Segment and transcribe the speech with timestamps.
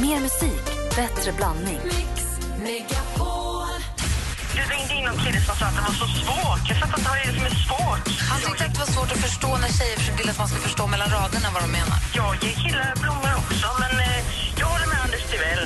[0.00, 0.64] Mer musik,
[0.96, 1.80] bättre blandning.
[4.54, 6.62] Du ringde in någon kille som sa att det var så svårt.
[6.68, 8.04] Jag fattar inte vad det är som är svårt.
[8.30, 10.86] Han tyckte att det var svårt att förstå när tjejer vill att man ska förstå
[10.86, 11.98] mellan raderna vad de menar.
[12.20, 14.20] Jag ger killar blommor också, men eh,
[14.60, 15.64] jag håller med Anders Timell.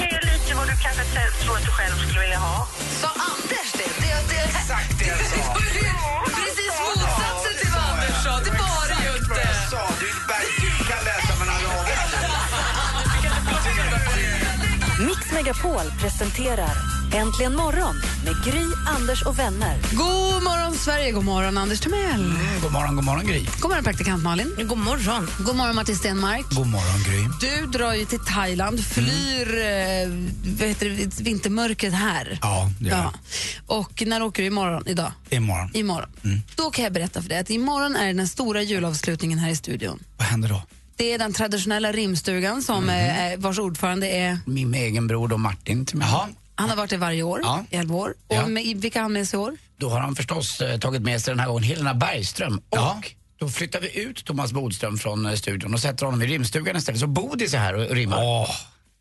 [0.00, 1.04] Ge lite vad du kanske
[1.42, 2.56] tror att du själv skulle vilja ha.
[3.00, 3.90] Sa Anders det?
[4.02, 5.44] det, det Exakt det jag sa.
[6.38, 6.63] Precis
[15.34, 16.76] Megapol presenterar
[17.14, 19.78] Äntligen morgon med Gry, Anders och vänner.
[19.92, 21.12] God morgon, Sverige.
[21.12, 22.20] God morgon, Anders Timell.
[22.20, 23.46] Mm, god morgon, god morgon Gry.
[23.60, 24.54] God morgon, praktikant Malin.
[24.68, 25.28] God morgon.
[25.38, 26.46] God morgon, Martin Stenmark.
[26.50, 27.48] God morgon Gry.
[27.48, 30.30] Du drar ju till Thailand, flyr mm.
[30.58, 32.38] vad heter det, vintermörkret här.
[32.42, 33.12] Ja, det gör jag.
[33.66, 34.82] Och när åker du imorgon?
[34.86, 35.12] Idag?
[35.30, 35.70] Imorgon.
[35.74, 36.10] Imorgon.
[36.24, 36.40] Mm.
[36.56, 39.98] Då kan jag berätta för dig att imorgon är den stora julavslutningen här i studion.
[40.16, 40.62] Vad händer då?
[40.96, 43.40] Det är den traditionella rimstugan som mm.
[43.40, 44.38] vars ordförande är...
[44.46, 45.86] Min egen bror då, Martin.
[45.86, 46.08] Till mig.
[46.10, 46.28] Jaha.
[46.54, 47.64] Han har varit det varje år, Ja.
[47.70, 48.14] i 11 år.
[48.28, 48.46] Och Ja.
[48.46, 49.56] med, vilka har han med sig i år?
[49.76, 52.58] Då har han förstås eh, tagit med sig den här gången Helena Bergström.
[52.58, 53.02] Och Ja.
[53.38, 57.00] då flyttar vi ut Thomas Bodström från eh, studion och sätter honom i rimstugan istället.
[57.00, 58.18] Så Bodis är här och rimmar.
[58.22, 58.50] Åh,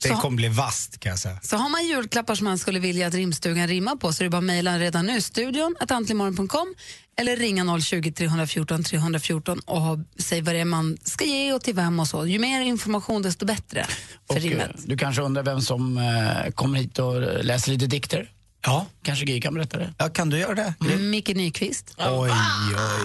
[0.03, 1.39] det Så- kommer bli vast kan jag säga.
[1.43, 4.29] Så har man julklappar som man skulle vilja att rimstugan rimmar på så är det
[4.29, 6.73] bara att mejla redan nu, studion att antligenmorgon.com
[7.17, 11.61] eller ringa 020 314 314 och ha- säg vad det är man ska ge och
[11.63, 12.27] till vem och så.
[12.27, 13.85] Ju mer information desto bättre
[14.27, 14.71] för Och, eh, rimmet.
[14.85, 18.29] du kanske undrar vem som eh, kommer hit och eh, läser lite dikter?
[18.65, 19.93] Ja, Kanske Gry kan berätta det?
[19.97, 20.73] ja kan du göra det?
[20.97, 21.95] Micke Nyqvist.
[21.97, 22.29] Oj, oj,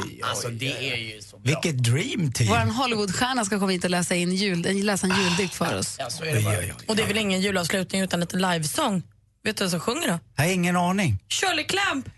[0.05, 0.21] oj.
[0.25, 1.43] Alltså det är ju så bra.
[1.63, 2.49] Vilket dream team.
[2.49, 5.97] Vår Hollywoodstjärna ska komma hit och läsa, in jul, läsa en juldikt för oss.
[5.99, 6.55] Ja, så är det bara.
[6.55, 6.85] Oj, oj, oj.
[6.89, 9.03] Och det är väl ingen julavslutning utan ett livesång?
[9.45, 10.19] Vet du vem som sjunger då?
[10.37, 11.19] Jag har ingen aning.
[11.29, 12.09] Shirley Clamp!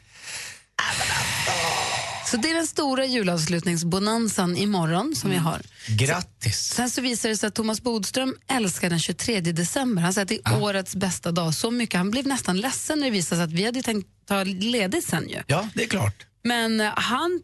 [2.30, 5.62] Så det är den stora julavslutningsbonanzan imorgon som vi har.
[5.86, 6.58] Grattis.
[6.58, 10.02] Sen så visar det sig att Thomas Bodström älskar den 23 december.
[10.02, 11.54] Han säger att det är årets bästa dag.
[11.54, 11.98] Så mycket.
[11.98, 15.28] Han blev nästan ledsen när det visade sig att vi hade tänkt ta ledigt sen
[15.28, 15.42] ju.
[15.46, 16.26] Ja, det är klart.
[16.42, 17.40] Men eh, han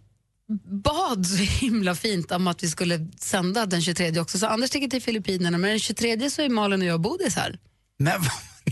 [0.85, 4.39] bad så himla fint om att vi skulle sända den 23 också.
[4.39, 7.59] Så Anders sticker till Filippinerna, men den 23 så är Malin och jag Bodis här.
[7.99, 8.21] Men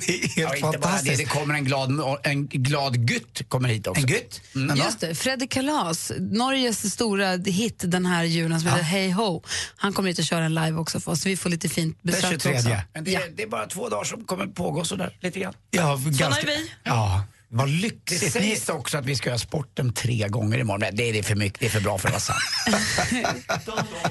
[0.06, 1.18] det är helt Ja, bara det, fantastiskt.
[1.18, 1.90] det kommer en glad,
[2.22, 4.00] en glad gutt kommer hit också.
[4.00, 4.40] En gutt?
[4.54, 4.76] Mm.
[4.76, 9.42] Just det, Fredrik Kalas, Norges stora hit den här julen som heter Hey Ho.
[9.76, 12.02] Han kommer hit och kör en live också för oss, så vi får lite fint
[12.02, 12.54] besök 23.
[12.54, 12.68] också.
[12.94, 13.20] Men det, Ja.
[13.36, 15.54] det är bara två dagar som kommer pågå sådär lite grann.
[15.70, 16.42] Ja, ganska...
[16.42, 16.70] är vi.
[16.84, 17.22] Ja,
[17.54, 18.34] vad Det lyxigt.
[18.34, 18.56] Ni...
[18.56, 20.80] sägs också att vi ska göra sporten tre gånger imorgon.
[20.80, 22.38] Nej, Det är för mycket, det är för bra för att vara sant.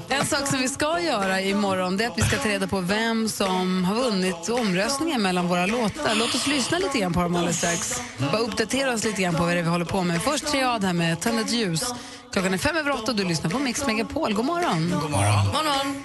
[0.08, 2.80] En sak som vi ska göra imorgon det är att vi ska ta reda på
[2.80, 6.14] vem som har vunnit omröstningen mellan våra låtar.
[6.14, 8.00] Låt oss lyssna lite grann på dem alldeles strax.
[8.18, 10.22] Bara uppdatera oss lite grann på vad det är vi håller på med.
[10.22, 11.84] Först Triad här med Tänd ett ljus.
[12.32, 14.34] Klockan är fem över åtta och du lyssnar på Mix Megapol.
[14.34, 14.90] God morgon.
[15.02, 15.46] God morgon.
[15.46, 16.02] Morgon.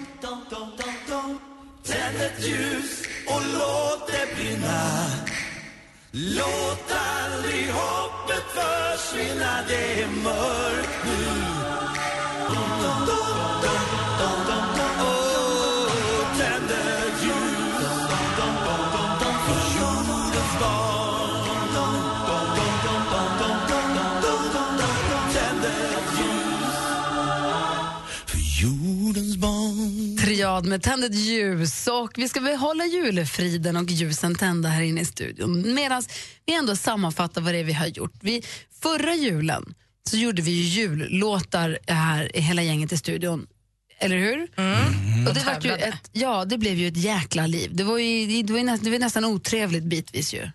[6.12, 11.40] Låt aldrig hoppet försvinna, det är mörkt nu.
[30.40, 31.88] Triad med Tänd ljus.
[31.88, 35.74] Och vi ska behålla julefriden och ljusen tända här inne i studion.
[35.74, 36.04] Medan
[36.46, 38.14] vi ändå sammanfattar vad det är vi har gjort.
[38.22, 38.44] Vi,
[38.82, 39.74] förra julen
[40.10, 43.48] så gjorde vi ju jullåtar här i hela gänget i studion.
[44.00, 44.44] Eller hur?
[45.28, 47.70] Och det, var ju ett, ja, det blev ju ett jäkla liv.
[47.74, 50.50] Det var ju, det var ju nästan, det var nästan otrevligt bitvis ju.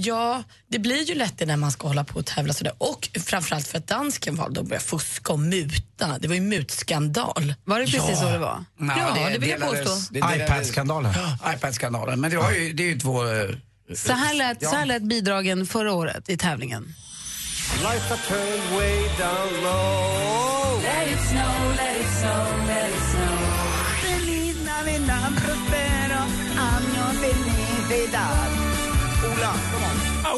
[0.00, 2.72] Ja, det blir ju lätt det när man ska hålla på och tävla sådär.
[2.78, 6.18] Och framförallt för att dansken valde att börja fuska och muta.
[6.18, 7.54] Det var ju mutskandal.
[7.64, 8.64] Var det precis så det var?
[8.78, 9.96] Ja, det vill jag påstå.
[10.10, 11.12] det iPad-skandalen.
[11.42, 12.20] Ja, iPad-skandalen.
[12.20, 13.24] Men det, var ju, det är ju två...
[13.24, 13.48] eh,
[13.94, 16.94] Så här lät, så här lät bidragen förra året i tävlingen.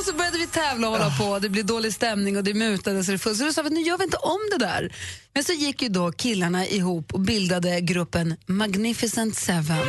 [0.00, 1.38] Och så började vi tävla och hålla på.
[1.38, 3.18] Det blev dålig stämning och det mutades och det.
[3.18, 4.92] Så då sa vi nu gör vi inte om det där.
[5.34, 9.86] Men så gick ju då killarna ihop och bildade gruppen Magnificent Seven.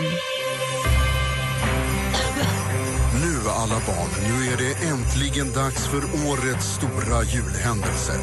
[3.23, 4.09] Nu, alla barn.
[4.27, 8.13] Nu är det äntligen dags för årets stora julhändelse.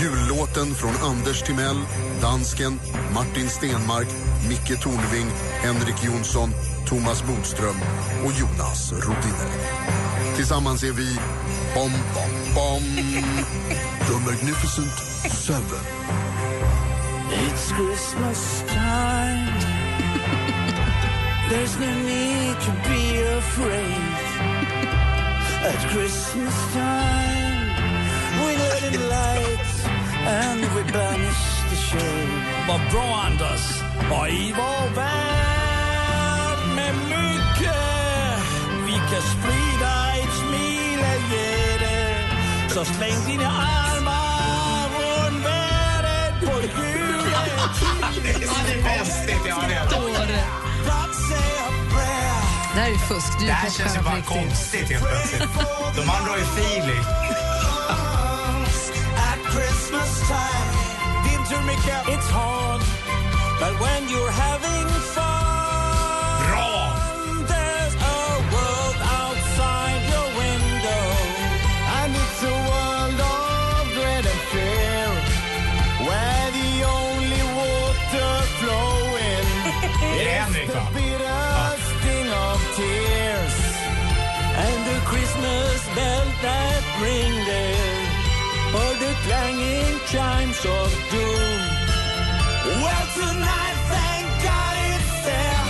[0.00, 1.80] Jullåten från Anders Timell,
[2.20, 2.80] dansken,
[3.14, 4.08] Martin Stenmark,
[4.48, 5.30] Micke Tornving,
[5.62, 6.50] Henrik Jonsson,
[6.88, 7.76] Thomas Bodström
[8.24, 10.09] och Jonas Rodiner.
[10.40, 11.18] Tillsammans är vi
[11.74, 12.82] Bom, bom, bom.
[14.06, 14.98] The Magnificent
[15.32, 15.84] Seven.
[17.30, 19.52] It's Christmas time.
[21.50, 24.14] There's no need to be afraid.
[25.70, 27.68] At Christmas time,
[28.40, 29.84] we let in lights
[30.26, 32.30] and we banish the shade.
[32.68, 33.82] Vad bra, Anders!
[34.10, 37.76] Och i vår värld med mycket
[38.86, 39.69] vi kan sprida
[42.80, 48.22] Så släng dina armar runt världen på juletid.
[48.66, 50.44] Det är festligt, ja det är det.
[52.74, 53.38] Det här är fusk.
[53.38, 54.32] Du Det är här känns ju bara riktigt.
[54.32, 55.42] konstigt helt plötsligt.
[55.96, 57.04] De andra har ju feeling.
[62.08, 62.80] It's hard.
[63.60, 65.49] But when you're having fun,
[90.10, 91.60] chimes of doom.
[92.82, 95.64] Well, tonight, thank God it's there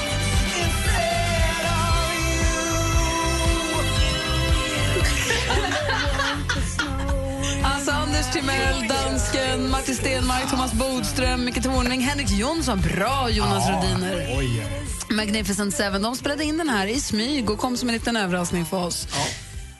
[0.64, 2.04] instead of
[7.64, 12.80] Alltså Anders Timell, dansken, Matti Stenmark, Thomas Bodström, Micke Tornving, Henrik Jonsson.
[12.80, 14.36] Bra Jonas Rodiner.
[14.38, 14.66] Oj,
[15.10, 16.02] Magnificent Seven.
[16.02, 19.08] De spelade in den här i smyg och kom som en liten överraskning för oss.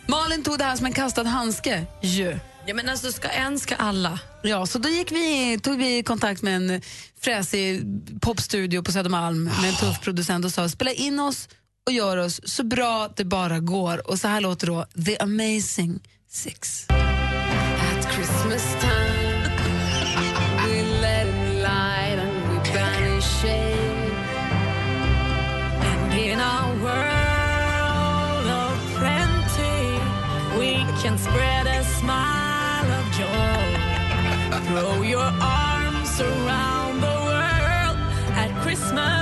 [0.07, 1.87] Malin tog det här som en kastad handske.
[2.01, 2.39] Ju.
[2.67, 4.19] Ja, men alltså, ska en ska alla.
[4.43, 6.83] Ja, så då gick vi, tog vi kontakt med en
[7.21, 7.83] fräsig
[8.21, 11.49] popstudio på Södermalm med en tuff producent och sa spela in oss
[11.87, 14.11] och gör oss så bra det bara går.
[14.11, 16.87] Och så här låter då The Amazing Six.
[16.91, 19.31] At Christmas time
[20.67, 24.11] we let it light and we banish shade
[25.83, 29.99] And in our world of plenty,
[30.59, 32.30] we can spread a smile.
[34.71, 37.97] Throw your arms around the world
[38.39, 39.20] at Christmas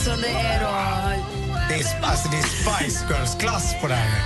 [0.00, 0.70] alltså det är då...
[1.68, 4.20] Det är, alltså, det är Spice Girls-klass på det här.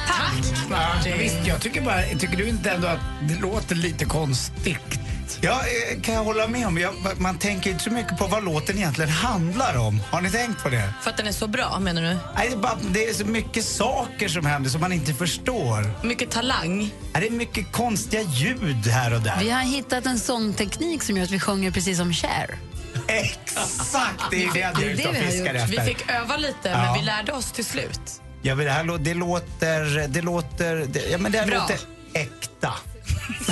[0.71, 5.01] Ja, visst, jag tycker bara, tycker du inte ändå att det låter lite konstigt?
[5.41, 6.79] Ja, eh, kan jag hålla med om.
[6.79, 10.01] Jag, man tänker inte så mycket på vad låten egentligen handlar om.
[10.11, 10.95] Har ni tänkt på det?
[11.03, 12.09] För att den är så bra, menar du?
[12.09, 16.07] Nej, det, är bara, det är så mycket saker som händer som man inte förstår.
[16.07, 16.79] Mycket talang.
[16.79, 19.37] Nej, Det är mycket konstiga ljud här och där.
[19.41, 22.59] Vi har hittat en sångteknik som gör att vi sjunger precis som Cher.
[23.07, 24.23] Exakt!
[24.31, 25.69] Det är det jag Det är det vi har fiskar gjort.
[25.69, 25.85] Vi efter.
[25.95, 26.79] fick öva lite, Ja.
[26.83, 28.01] men vi lärde oss till slut.
[28.43, 30.09] Ja, men det, här, lå- det låter...
[30.09, 30.77] Det låter...
[30.89, 31.59] Det, ja, men det här Bra.
[31.59, 31.79] låter
[32.13, 32.75] äkta.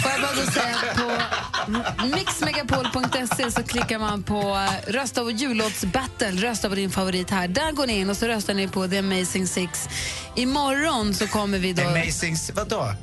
[0.02, 5.30] Får jag bara då säga att på mixmegapol.se så klickar man på eh, rösta på
[5.30, 7.49] jullåtsbattle, rösta på din favorit här.
[7.49, 9.88] Där går ni in och så röstar ni på The Amazing Six.
[10.37, 11.82] Imorgon så kommer vi då...
[11.88, 12.37] Amazing...
[12.54, 12.94] Vadå?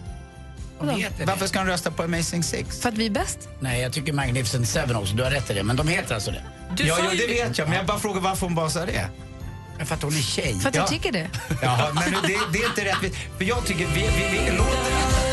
[1.25, 2.79] Varför ska de rösta på Amazing Six?
[2.81, 3.50] För att vi är bäst.
[3.59, 5.13] Nej, jag tycker Magnificent Seven också.
[5.15, 5.63] Du har rätt i det.
[5.63, 6.43] Men de heter alltså det.
[6.75, 7.67] Du ja, ju det vet jag.
[7.67, 9.05] Men jag bara frågar varför hon bara sa det.
[9.86, 10.59] För att hon är tjej.
[10.59, 10.88] För att Ja.
[10.88, 11.27] tycker det.
[11.62, 13.15] Ja, men det, det är inte rättvist.
[13.38, 15.28] För jag tycker vi, vi, vi låter...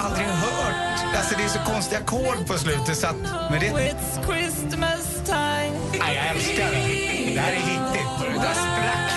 [0.00, 1.16] hört.
[1.16, 3.16] Alltså det är så konstiga ackord på slutet så att...
[3.50, 3.66] Men det...
[3.66, 5.72] It's Christmas time.
[5.98, 7.34] Nej, jag älskar det.
[7.34, 8.08] Det här är hittigt.
[8.42, 9.12] Där sprack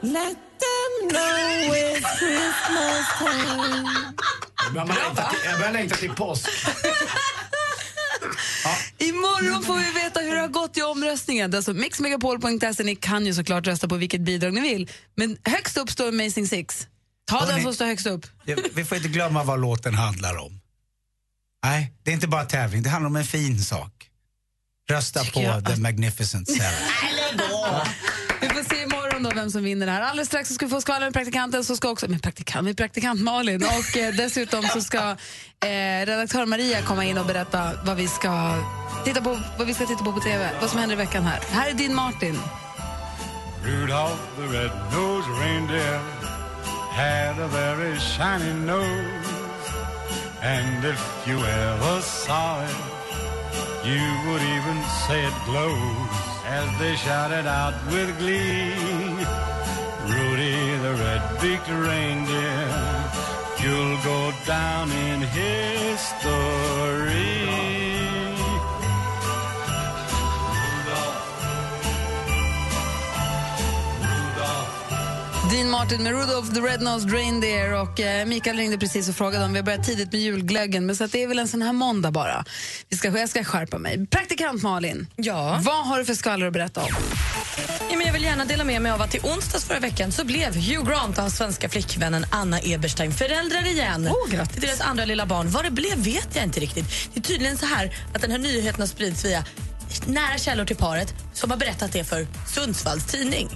[0.02, 3.88] Let them know it's Christmas time.
[5.44, 6.18] Jag börjar längta till- Jag
[8.98, 11.54] Imorgon får vi veta hur det har gått i omröstningen.
[11.54, 12.82] Alltså mixmegapol.se.
[12.84, 14.90] Ni kan ju såklart rösta på vilket bidrag ni vill.
[15.14, 16.86] Men högst upp står Amazing Six.
[17.26, 17.62] Ta den Hörrni.
[17.62, 18.26] som står högst upp.
[18.74, 20.60] Vi får inte glömma vad låten handlar om.
[21.64, 23.92] Nej, det är inte bara tävling, det handlar om en fin sak.
[24.90, 26.72] Rösta på jag The Magnificent Seven.
[28.40, 30.00] Vi får se imorgon då vem som vinner det här.
[30.00, 32.76] Alldeles strax så ska vi få skvallra med praktikanten, så ska också, med praktikant, med
[32.76, 33.62] praktikant Malin.
[33.64, 38.54] Och eh, dessutom så ska eh, redaktör Maria komma in och berätta vad vi ska
[39.04, 40.50] titta på, vad vi ska titta på på TV.
[40.60, 41.40] Vad som händer i veckan här.
[41.50, 42.38] Här är din Martin.
[43.64, 46.00] Rudolph the red-nosed reindeer
[46.92, 49.28] had a very shiny nose.
[50.42, 52.76] And if you ever saw it,
[53.84, 58.72] you would even say it glows as they shouted out with glee.
[60.12, 62.68] Rudy the red-beaked reindeer,
[63.60, 66.67] you'll go down in history.
[75.50, 79.52] Dean Martin med Rudolph the Red-Nosed Reindeer och eh, Mikael ringde precis och frågade om
[79.52, 82.10] vi har börjat tidigt med julglöggen men så det är väl en sån här måndag
[82.10, 82.44] bara.
[82.88, 84.06] Vi ska, jag ska skärpa mig.
[84.06, 85.60] Praktikant Malin, Ja.
[85.62, 86.88] vad har du för skvaller att berätta om?
[87.90, 90.24] Ja, men jag vill gärna dela med mig av att i onsdags förra veckan så
[90.24, 94.08] blev Hugh Grant och hans svenska flickvännen Anna Eberstein föräldrar igen.
[94.08, 94.52] Oh, grattis.
[94.52, 95.50] Till deras andra lilla barn.
[95.50, 96.84] Vad det blev vet jag inte riktigt.
[97.14, 99.44] Det är tydligen så här att den här nyheten har spridits via
[100.06, 103.48] nära källor till paret som har berättat det för Sundsvalls tidning.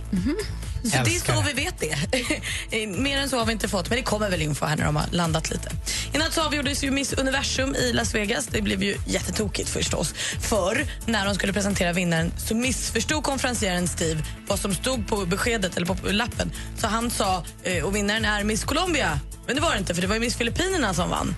[0.82, 2.86] Så det är så vi vet det.
[2.86, 4.96] Mer än så har vi inte fått, men det kommer väl info här när de
[4.96, 5.70] har landat lite.
[6.12, 8.46] I natt så avgjordes ju Miss Universum i Las Vegas.
[8.46, 10.14] Det blev ju jättetokigt förstås.
[10.40, 15.76] För när de skulle presentera vinnaren så missförstod konferencieren Steve vad som stod på beskedet
[15.76, 16.52] eller på lappen.
[16.78, 19.20] Så han sa, eh, och vinnaren är Miss Colombia.
[19.46, 21.34] Men det var det inte, för det var ju Miss Filippinerna som vann.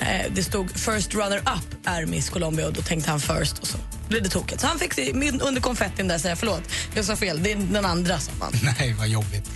[0.00, 3.66] Eh, Det stod First Runner Up är Miss Colombia och då tänkte han first och
[3.66, 4.60] så blev det tokigt.
[4.60, 4.98] Så han fick
[5.42, 6.62] under konfettin där säga förlåt,
[6.94, 8.52] jag sa fel, det är den andra som vann.
[8.78, 9.50] Nej, vad jobbigt.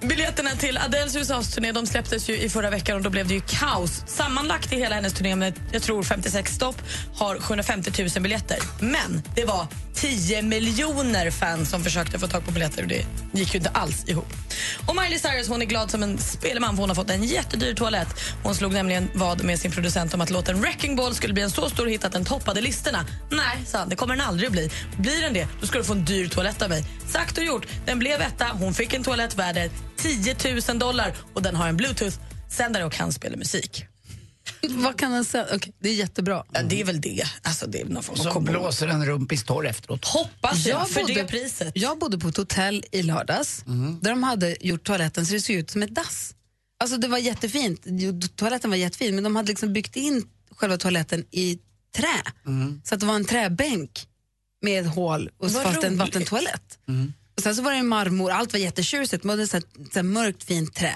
[0.00, 3.40] Biljetterna till Adeles USA-turné de släpptes ju i förra veckan och då blev det ju
[3.40, 4.02] kaos.
[4.06, 6.82] Sammanlagt i hela hennes turné med jag tror 56 stopp
[7.14, 8.58] har 750 000 biljetter.
[8.80, 9.66] Men det var
[10.00, 14.08] 10 miljoner fans som försökte få tag på biljetter och det gick ju inte alls
[14.08, 14.32] ihop.
[14.86, 17.74] Och Miley Cyrus hon är glad som en spelman för hon har fått en jättedyr
[17.74, 18.08] toalett.
[18.42, 21.50] Hon slog nämligen vad med sin producent om att låten Wrecking Ball skulle bli en
[21.50, 23.06] så stor hit att den toppade listorna.
[23.30, 24.70] Nej, sa han, det kommer den aldrig att bli.
[24.98, 26.84] Blir den det, då ska du få en dyr toalett av mig.
[27.08, 28.46] Sagt och gjort, den blev etta.
[28.52, 30.36] Hon fick en toalett värd 10
[30.68, 33.86] 000 dollar och den har en bluetooth-sändare och kan spela musik.
[34.68, 35.46] Vad kan den säga?
[35.54, 36.44] Okej, det är jättebra.
[36.52, 37.24] Ja, det är väl det.
[37.42, 38.50] Alltså, det är någon form kombo.
[38.52, 40.04] blåser en rumpis torr efteråt.
[40.04, 41.72] Hoppas jag, Jag för bodde- det priset.
[41.74, 43.62] Jag bodde på ett hotell i lördags
[44.00, 46.34] där de hade gjort toaletten så det såg ut som ett dass.
[46.80, 47.84] Alltså det var jättefint,
[48.36, 51.58] toaletten var jättefin men de hade liksom byggt in själva toaletten i
[51.96, 52.22] trä.
[52.84, 54.06] Så att det var en träbänk
[54.62, 56.78] med ett hål och så fast en vattentoalett.
[57.36, 59.98] Och sen så var det marmor, allt var jättetjusigt, men det var så här, så
[59.98, 60.94] här mörkt fint trä.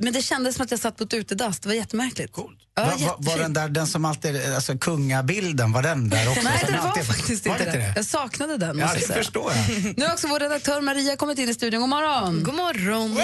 [0.00, 2.32] Men det kändes som att jag satt på ett utedass, det var jättemärkligt.
[2.32, 2.58] Coolt.
[2.76, 6.42] Ja, Va, va, var den där, den som alltid, alltså kungabilden, var den där också?
[6.42, 7.78] Nej, det var alltid- faktiskt var inte det.
[7.78, 7.92] det.
[7.96, 8.78] Jag saknade den.
[8.78, 9.18] Ja, det säga.
[9.18, 9.94] förstår jag.
[9.98, 11.80] Nu har också vår redaktör Maria kommit in i studion.
[11.80, 12.42] God morgon!
[12.44, 13.16] God morgon.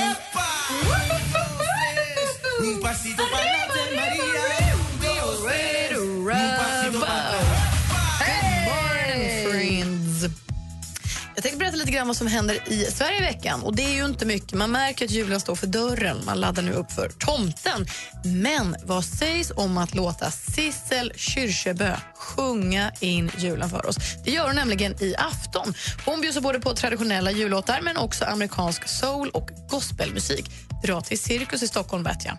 [11.83, 13.63] Lite grann vad som händer i Sverige i veckan.
[13.63, 14.53] Och Det är ju inte mycket.
[14.53, 16.17] Man märker att julen står för dörren.
[16.27, 17.87] Man laddar nu upp för tomten.
[18.25, 23.97] Men vad sägs om att låta Sissel Kyrkjebø sjunga in julen för oss?
[24.25, 25.75] Det gör hon nämligen i afton.
[26.05, 30.51] Hon bjuder både på traditionella jullåtar men också amerikansk soul och gospelmusik.
[30.83, 32.37] Dra till Cirkus i Stockholm, vet jag.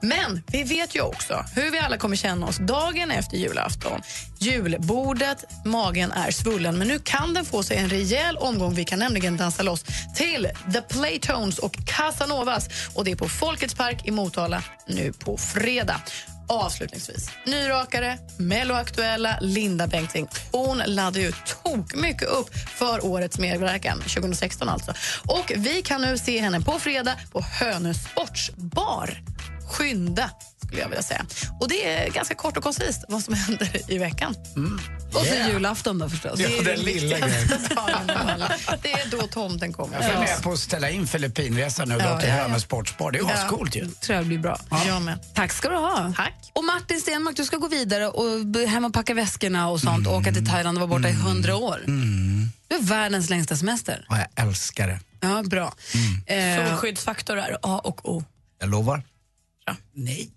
[0.00, 4.00] Men vi vet ju också hur vi alla kommer känna oss dagen efter julafton.
[4.40, 8.74] Julbordet, magen är svullen, men nu kan den få sig en rejäl omgång.
[8.74, 9.84] Vi kan nämligen dansa loss
[10.16, 12.68] till The Playtones och Casanovas.
[12.94, 16.00] Och Det är på Folkets park i Motala nu på fredag.
[16.50, 20.28] Avslutningsvis, nyrakare, melloaktuella Linda Bengtzing.
[20.52, 24.92] Hon laddade ju tok mycket upp för årets medverkan, 2016 alltså.
[25.26, 29.20] Och vi kan nu se henne på fredag på Hönö Sportsbar
[29.70, 30.30] skynda,
[30.66, 31.26] skulle jag vilja säga.
[31.60, 34.34] Och det är ganska kort och koncist vad som händer i veckan.
[35.14, 35.48] Och så Yeah.
[35.50, 36.38] julafton då förstås.
[36.38, 37.16] Det är den den lilla
[37.76, 38.52] alla.
[38.82, 40.02] Det är då tomten kommer.
[40.02, 42.42] Jag funderar på att ställa in Filippinresan nu och Ja, dra till ja, ja.
[42.42, 43.10] Hönö Sportspar.
[43.10, 43.32] Det är Ja.
[43.32, 43.88] ascoolt ju.
[43.88, 44.60] tror jag blir bra.
[44.86, 45.18] Jag med.
[45.34, 46.12] Tack ska du ha.
[46.16, 46.50] Tack.
[46.54, 50.14] Och Martin Stenmark, du ska gå vidare och hem och packa väskorna och sånt och
[50.16, 51.82] åka till Thailand och vara borta i hundra år.
[52.68, 54.06] Du är världens längsta semester.
[54.08, 55.00] Ja, jag älskar det.
[55.20, 55.74] Ja, bra.
[56.26, 58.24] Eh, Solskyddsfaktor är A och O.
[58.60, 59.02] Jag lovar.
[59.94, 60.30] Nej.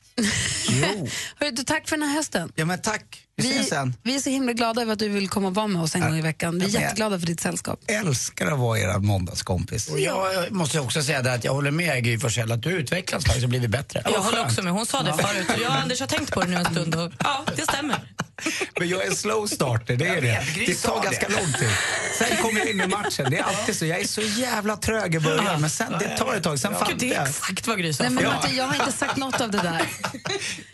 [0.69, 1.07] Jo.
[1.39, 2.51] hörru, du, tack för den här hösten.
[2.55, 3.19] Ja, men tack.
[3.35, 3.95] Vi ses sen.
[4.03, 6.01] vi är så himla glada över att du vill komma och vara med oss en
[6.01, 6.59] gång i veckan.
[6.59, 7.79] Vi är Ja, jätteglada för ditt sällskap.
[7.87, 9.89] Älskar att vara er måndagskompis.
[9.89, 13.23] Och jag måste också säga det att jag håller med Gry Forssell att du utvecklas
[13.25, 14.01] faktiskt och blivit bättre.
[14.05, 14.73] Jag håller också med.
[14.73, 15.47] Hon sa det förut.
[15.61, 17.99] Jag och Anders har tänkt på det nu en stund och ja, det stämmer.
[18.79, 20.43] Men jag är en slow starter, det är det.
[20.65, 21.69] Det tar ganska lång tid.
[22.17, 23.27] Sen kommer jag in i matchen.
[23.29, 23.85] Det är alltid så.
[23.85, 26.59] Jag är så jävla trög i början, men sen, det tar ett tag.
[26.59, 27.27] Sen fattar Gud, det är jag.
[27.29, 28.03] exakt vad Gry sa.
[28.03, 28.23] Nej, men.
[28.23, 29.81] Martin, jag har inte sagt något av det där.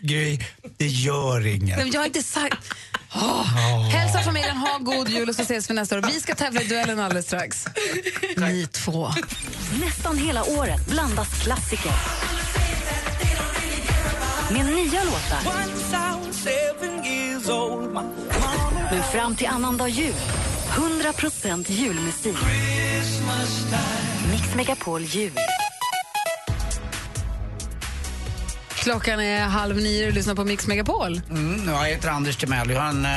[0.00, 0.38] Gry,
[0.76, 1.78] det gör Nej, inget.
[1.78, 2.74] men Jag har inte sagt...
[3.14, 3.88] Oh.
[3.90, 6.02] Hälsa familjen, ha god jul och så ses vi nästa år.
[6.02, 7.64] Vi ska tävla i duellen alldeles strax.
[8.36, 9.12] Ni två.
[9.80, 11.92] Nästan hela året blandas klassiker
[14.50, 15.40] med nya låtar.
[17.92, 20.14] Men fram till annandag jul,
[20.68, 22.36] 100% julmusik.
[24.30, 25.32] Mix Megapol Jul.
[28.68, 31.20] Klockan är halv nio och lyssnar på Mix Megapol.
[31.30, 32.70] Mm, jag heter Anders Timell.
[32.70, 33.10] Jag har, en, eh,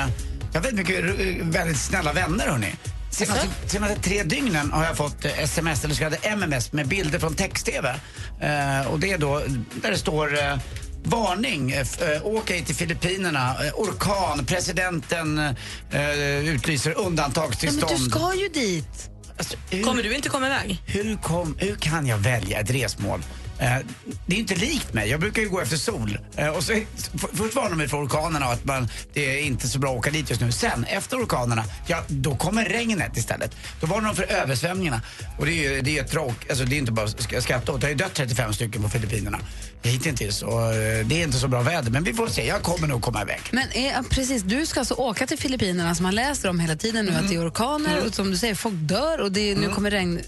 [0.53, 2.75] jag har väldigt mycket eh, väldigt snälla vänner hörni.
[3.12, 7.20] Senaste, senaste tre dygnen har jag fått eh, sms, eller så kallade MMS, med bilder
[7.20, 7.96] från text-tv.
[8.42, 9.42] Eh, och det är då
[9.82, 10.58] där det står eh,
[11.04, 15.38] Varning, eh, eh, åk ej till Filippinerna, eh, orkan, presidenten
[15.92, 17.98] eh, utlyser Ja, men undantagstillstånd.
[17.98, 19.10] du ska ju dit.
[19.38, 20.82] Alltså, hur, Kommer du inte komma iväg?
[20.86, 23.24] hur, kom, hur kan jag välja ett resmål?
[23.63, 23.78] Eh,
[24.26, 25.10] det är inte likt mig.
[25.10, 26.17] Jag brukar ju gå efter sol.
[26.36, 26.82] Eh, och så,
[27.34, 30.12] först varnar mig för orkanerna och att man, det är inte så bra att åka
[30.12, 30.52] dit just nu.
[30.52, 33.56] Sen, efter orkanerna, ja, då kommer regnet istället.
[33.82, 35.02] Då varnar de för översvämningarna.
[35.38, 37.82] Och det är ju det är tråk, alltså det är inte bara att skratta åt.
[37.82, 39.39] Det har ju dött 35 stycken på Filippinerna
[39.84, 40.41] hittills.
[40.41, 41.91] Och eh, det är inte så bra väder.
[41.91, 43.41] Men vi får se, jag kommer nog komma iväg.
[43.52, 46.76] Men är, ja, precis, du ska alltså åka till Filippinerna som man läser om hela
[46.76, 49.69] tiden nu att det är orkaner och som du säger, folk dör och det, nu
[49.69, 50.21] kommer regn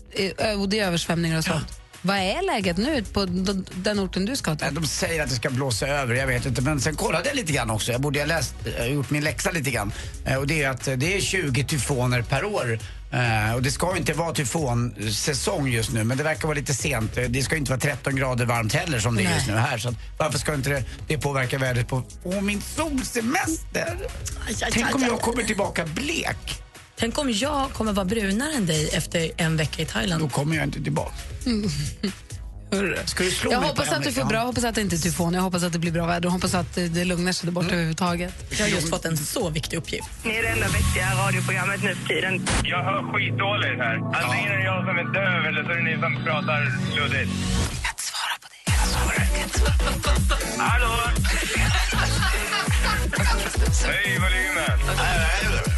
[0.57, 1.84] och det är översvämningar och sånt.
[2.05, 3.25] Vad är läget nu på
[3.75, 4.67] den orten du ska till?
[4.75, 6.61] De säger att det ska blåsa över, jag vet inte.
[6.61, 7.91] Men sen kollade jag lite grann också.
[7.91, 9.91] Jag borde ha läst, eh, gjort min läxa lite grann.
[10.25, 12.79] Eh, Och det är att eh, det är 20 tyfoner per år.
[13.55, 17.15] Och det ska ju inte vara tyfonsäsong just nu, men det verkar vara lite sent.
[17.29, 19.77] Det ska ju inte vara 13 grader varmt heller som det är just nu här.
[19.77, 23.97] Så att, varför ska inte det, det påverka vädret på Åh, min solsemester?
[24.71, 26.61] Tänk om jag kommer tillbaka blek.
[26.97, 30.31] Tänk om jag kommer vara brunare än dig efter en vecka i Då Thailand.
[30.31, 31.13] kommer jag inte tillbaka.
[33.05, 34.81] Ska du slå Jag mig hoppas på att du får bra, jag hoppas att det
[34.81, 37.31] inte är tyfon, jag hoppas att det blir bra väder, jag hoppas att det, lugnar
[37.31, 38.33] sig där borta överhuvudtaget.
[38.51, 40.07] Jag har just fått en så viktig uppgift.
[40.23, 42.47] Ni är det enda vettiga radioprogrammet nu för tiden.
[42.63, 43.95] Jag hör skitdåligt här.
[44.23, 46.61] Antingen är det jag som är döv eller så är det ni som pratar
[46.97, 47.31] luddigt.
[47.83, 48.71] Jag kan inte svara på det.
[48.71, 50.67] Jag kan svara, jag kan inte svara.
[50.67, 50.93] Hallå?
[53.85, 55.74] Höj volymen.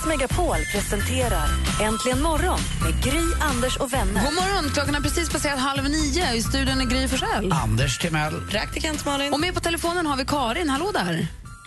[0.00, 1.48] Mix Megapol presenterar
[1.82, 4.24] Äntligen morgon med Gry, Anders och vänner.
[4.24, 6.34] God morgon, klockan har precis passerat halv nio.
[6.34, 7.52] I studion är Gry Forssell.
[7.52, 8.40] Anders Timell.
[8.50, 9.32] Praktikant Malin.
[9.32, 10.68] Och med på telefonen har vi Karin.
[10.68, 11.26] Hallå där.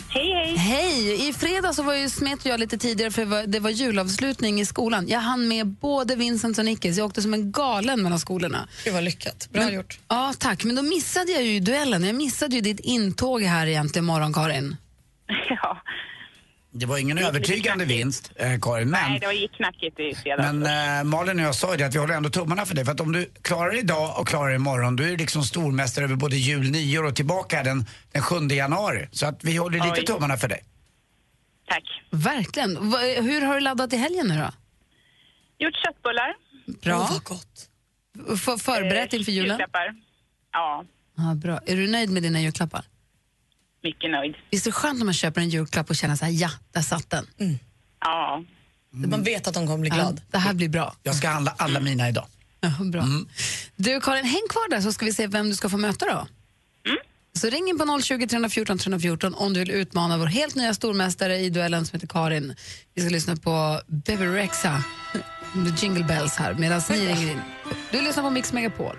[0.09, 0.55] Hej, hej.
[0.57, 1.29] Hej!
[1.29, 4.61] I fredags så var ju smet jag lite tidigare för det var- det var julavslutning
[4.61, 5.07] i skolan.
[5.07, 6.97] Jag hann med både Vincent och Nickis.
[6.97, 8.67] Jag åkte som en galen mellan skolorna.
[8.83, 9.47] Det var lyckat.
[9.51, 9.99] Bra Men- gjort.
[10.07, 10.63] Ja, tack.
[10.63, 12.03] Men då missade jag ju duellen.
[12.03, 14.75] Jag missade ju ditt intåg här egentligen morgon, Karin.
[15.49, 15.77] Ja.
[16.75, 18.89] Det var ingen övertygande vinst, eh, Karin.
[18.89, 20.53] Men, Nej, det var gick knackigt i fredags.
[20.53, 22.85] men eh, Malin och jag sa ju det att vi håller ändå tummarna för dig.
[22.85, 25.43] För att om du klarar det idag och klarar det imorgon, då är du liksom
[25.43, 29.07] stormästare över både jul, nyår och tillbaka den, den 7 januari.
[29.11, 30.05] Så att vi håller lite Oj.
[30.05, 30.63] tummarna för dig.
[31.67, 31.83] Tack.
[32.11, 32.89] Verkligen.
[32.91, 34.49] Va- Hur har du laddat i helgen nu då?
[35.65, 36.33] Gjort köttbullar.
[36.81, 36.95] Bra.
[36.99, 37.69] Åh, vad gott.
[38.33, 39.49] F- förberett Eh, inför julen?
[39.49, 39.95] Julklappar.
[40.51, 40.85] Ja,
[41.17, 41.59] Ja, bra.
[41.65, 42.85] Är du nöjd med dina julklappar?
[43.83, 44.35] Mycket nöjd.
[44.51, 46.81] Visst är det skönt när man köper en julklapp och känner så här, ja, där
[46.81, 47.27] satt den.
[48.01, 48.43] Ja.
[48.91, 50.21] Man vet att de kommer bli Ja, glad.
[50.31, 50.95] det här blir bra.
[51.03, 52.25] Jag ska handla alla mina idag.
[52.59, 53.05] Ja, bra.
[53.75, 56.27] Du Karin, häng kvar där så ska vi se vem du ska få möta då.
[57.39, 61.37] Så ring in på 020 314 314 om du vill utmana vår helt nya stormästare
[61.37, 62.55] i duellen som heter Karin.
[62.93, 64.83] Vi ska lyssna på Bebe Rexha
[65.53, 67.41] med Jingle Bells här medan ni ringer in.
[67.91, 68.95] Du lyssnar på Mix Megapol.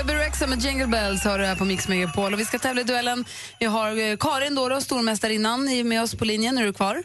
[0.00, 2.32] Alexa med Jingle Bells hör du här på Mix Megapol.
[2.32, 3.24] Och vi ska tävla i duellen.
[3.60, 6.58] Vi har eh, Karin, stormästarinnan, är med oss på linjen.
[6.58, 7.02] Är du kvar?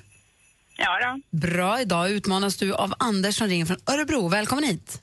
[0.78, 1.38] Ja då.
[1.38, 4.28] Bra, idag utmanas du av Anders som ringer från Örebro.
[4.28, 5.02] Välkommen hit.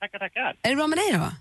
[0.00, 0.54] Tackar, tackar.
[0.62, 1.32] Är det bra med dig då?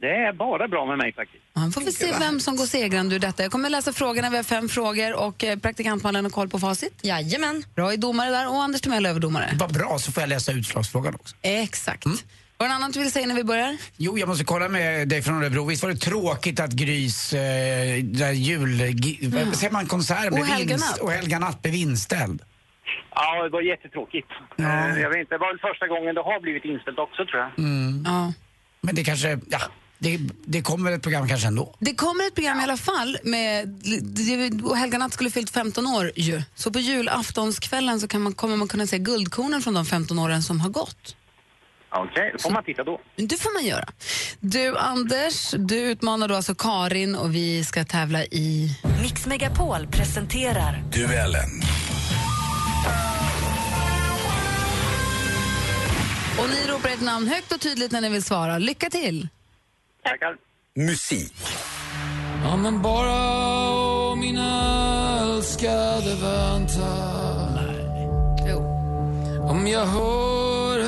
[0.00, 1.44] Det är bara bra med mig faktiskt.
[1.52, 3.42] Man får vi se vem som går segrande ur detta.
[3.42, 4.30] Jag kommer läsa frågorna.
[4.30, 7.00] Vi har fem frågor och eh, praktikantmannen har koll på facit.
[7.02, 7.64] Jajamän.
[7.74, 9.50] Bra är domare där och Anders Timell överdomare.
[9.60, 11.36] Vad bra, så får jag läsa utslagsfrågan också.
[11.42, 12.06] Exakt.
[12.58, 13.76] Var det något annat du vill säga när vi börjar?
[13.96, 15.64] Jo, jag måste kolla med dig från Örebro.
[15.64, 18.78] Visst var det tråkigt att Grys eh, där jul...
[19.32, 19.86] Vad säger man?
[19.86, 20.98] Konsert blev Och Helga inst- natt.
[20.98, 22.42] och Helga natt blev inställd.
[23.14, 24.28] Ja, det var jättetråkigt.
[24.56, 24.64] Ja.
[24.64, 27.40] Eh, Jag vet inte, det var väl första gången det har blivit inställt också tror
[27.42, 27.58] jag.
[27.58, 28.04] Mm.
[28.06, 28.32] Ja.
[28.80, 29.38] Men det kanske...
[29.50, 29.60] Ja,
[29.98, 31.74] det, det kommer ett program kanske ändå.
[31.78, 33.18] Det kommer ett program i alla fall.
[33.24, 33.82] Med,
[34.64, 36.42] och Helga Natt skulle fyllt 15 år ju.
[36.54, 40.42] Så på julaftonskvällen så kan man, kommer man kunna se guldkornen från de 15 åren
[40.42, 41.16] som har gått.
[41.90, 43.00] Okej, då får man titta då.
[43.16, 43.88] Det får man göra.
[44.40, 48.78] Du Anders, du utmanar då alltså Karin och vi ska tävla i...
[49.02, 51.62] Mix Megapol presenterar Duellen.
[56.38, 58.58] Och ni ropar ett namn högt och tydligt när ni vill svara.
[58.58, 59.28] Lycka till!
[60.04, 60.36] Tackar.
[60.74, 61.34] Musik.
[62.44, 63.30] Ja men bara
[64.12, 67.74] om mina älskade väntar
[68.48, 68.58] Jo.
[69.50, 70.78] Om jag hör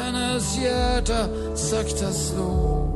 [0.41, 2.87] hennes hjärta sakta slå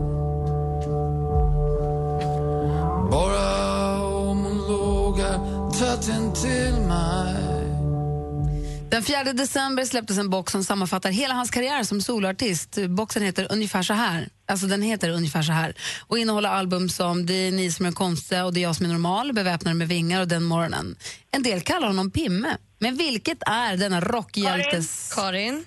[3.10, 7.34] Bara om hon lågar tätt intill mig
[8.90, 12.78] Den 4 december släpptes en box som sammanfattar hela hans karriär som soloartist.
[12.88, 14.28] Boxen heter ungefär så här.
[14.46, 15.74] Alltså den heter ungefär så här.
[16.06, 18.86] Och innehåller album som Det är ni som är konstiga och Det är jag som
[18.86, 20.96] är normal, Beväpnade med vingar och Den morgonen.
[21.30, 22.56] En del kallar honom Pimme.
[22.78, 25.12] Men vilket är denna rockhjältes...
[25.14, 25.64] Karin?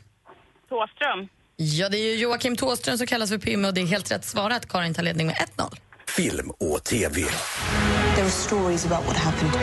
[0.70, 1.28] Tåström.
[1.60, 4.26] Ja, det är ju Joakim Tåström som kallas för Pimme och det är helt rätt
[4.26, 4.68] svarat.
[4.68, 5.76] Karin tar ledning med 1-0.
[6.08, 7.22] Film och TV.
[7.22, 9.54] There are stories about what happened.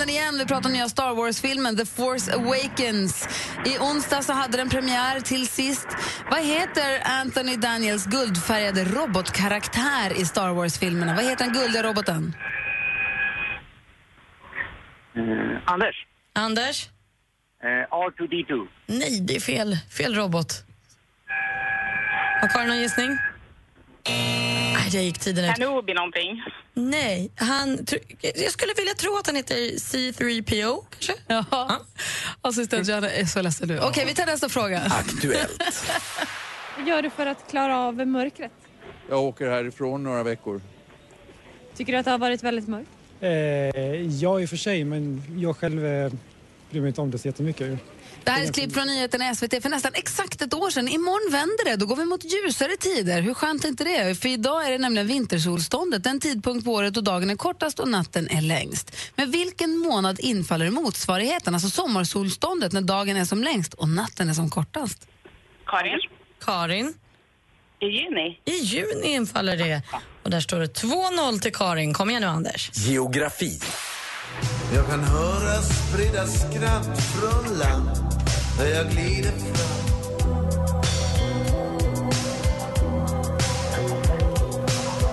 [0.00, 0.38] Den igen.
[0.38, 3.28] Vi pratar om nya Star Wars-filmen The Force Awakens.
[3.66, 5.86] I onsdag så hade den premiär till sist.
[6.30, 11.14] Vad heter Anthony Daniels guldfärgade robotkaraktär i Star Wars-filmerna?
[11.14, 12.36] Vad heter den guldiga roboten?
[15.16, 15.96] Eh, Anders.
[16.32, 16.88] Anders?
[17.62, 18.68] Eh, R2D2.
[18.86, 19.76] Nej, det är fel.
[19.98, 20.64] Fel robot.
[22.40, 23.18] Har Karin någon gissning?
[24.80, 25.56] Nej, det gick tiden ut.
[25.56, 26.42] Kenobi någonting.
[26.74, 27.86] Nej, han...
[28.20, 31.12] Jag skulle vilja tro att han heter C3PO, kanske?
[31.26, 31.80] Ja.
[32.40, 33.80] Assistent Johanna är så ledsen nu.
[33.80, 34.80] Okej, vi tar nästa fråga.
[34.80, 35.62] Aktuellt.
[36.78, 38.52] Vad gör du för att klara av mörkret?
[39.08, 40.60] Jag åker härifrån några veckor.
[41.76, 42.90] Tycker du att det har varit väldigt mörkt?
[43.20, 43.30] Eh,
[44.06, 46.12] ja, i och för sig, men jag själv eh,
[46.70, 47.78] bryr mig inte om det så jättemycket.
[48.24, 50.88] Det här är ett klipp från nyheten SVT för nästan exakt ett år sedan.
[50.88, 53.22] Imorgon vänder det, då går vi mot ljusare tider.
[53.22, 54.14] Hur skönt är inte det?
[54.20, 57.88] För idag är det nämligen vintersolståndet, den tidpunkt på året då dagen är kortast och
[57.88, 58.96] natten är längst.
[59.16, 64.34] Men vilken månad infaller motsvarigheten, alltså sommarsolståndet, när dagen är som längst och natten är
[64.34, 65.06] som kortast?
[65.66, 66.00] Karin.
[66.44, 66.94] Karin?
[67.80, 68.38] I juni.
[68.44, 69.82] I juni infaller det.
[70.22, 71.94] Och där står det 2-0 till Karin.
[71.94, 72.70] Kom igen nu, Anders.
[72.74, 73.60] Geografi.
[74.74, 77.90] Jag kan höra spridda skratt från land
[78.58, 79.90] där jag glider fram.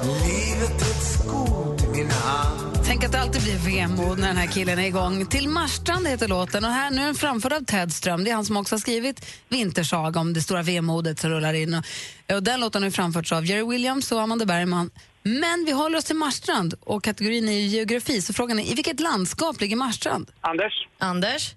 [0.04, 2.78] Livet är ett skot i min hand.
[2.86, 5.26] Tänk att det alltid blir vemod när den här killen är igång.
[5.26, 8.24] Till Marstrand heter låten och här nu är den framförd av Ted Ström.
[8.24, 11.74] Det är han som också har skrivit Vintersaga om det stora vemodet som rullar in.
[11.74, 14.90] Och, och den låten har framförts av Jerry Williams och Amanda Bergman.
[15.28, 18.22] Men vi håller oss till Marstrand och kategorin är geografi.
[18.22, 20.32] Så frågan är, i vilket landskap ligger Marstrand?
[20.42, 20.88] Anders.
[20.98, 21.56] Anders?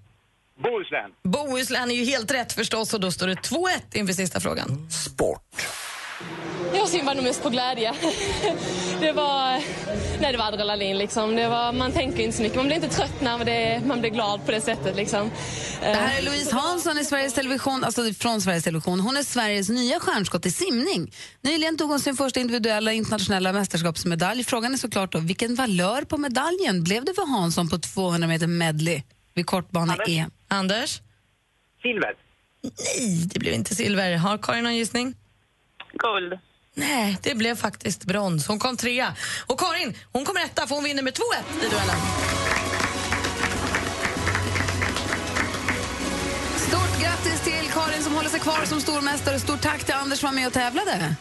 [0.63, 1.11] Bohuslän.
[1.23, 4.91] Bohuslän är ju helt rätt förstås och då står det 2-1 inför sista frågan.
[4.91, 5.67] Sport.
[6.73, 7.93] Jag simmar nog mest på glädje.
[9.01, 9.51] Det var,
[10.21, 10.97] nej, det var adrenalin.
[10.97, 11.35] Liksom.
[11.35, 12.57] Det var, man tänker inte så mycket.
[12.57, 14.95] Man blir inte trött när det, man blir glad på det sättet.
[14.95, 15.31] Liksom.
[15.81, 18.99] Det här är Louise Hansson i Sveriges Television, alltså från Sveriges Television.
[18.99, 21.11] Hon är Sveriges nya stjärnskott i simning.
[21.41, 24.43] Nyligen tog hon sin första individuella internationella mästerskapsmedalj.
[24.43, 28.47] Frågan är såklart då, vilken valör på medaljen blev det för Hansson på 200 meter
[28.47, 29.01] medley
[29.33, 30.31] vid kortbane-EM?
[30.47, 31.01] Anders?
[31.81, 32.13] Silver.
[32.63, 34.15] Nej, det blev inte silver.
[34.17, 35.15] Har Karin någon gissning?
[35.93, 36.39] Guld.
[36.75, 38.47] Nej, det blev faktiskt brons.
[38.47, 39.15] Hon kom trea.
[39.47, 41.19] Och Karin, hon kommer etta för hon vinner med 2-1
[41.65, 41.95] i duellen.
[46.57, 49.39] Stort grattis till Karin som håller sig kvar som stormästare.
[49.39, 51.15] Stort tack till Anders som var med och tävlade.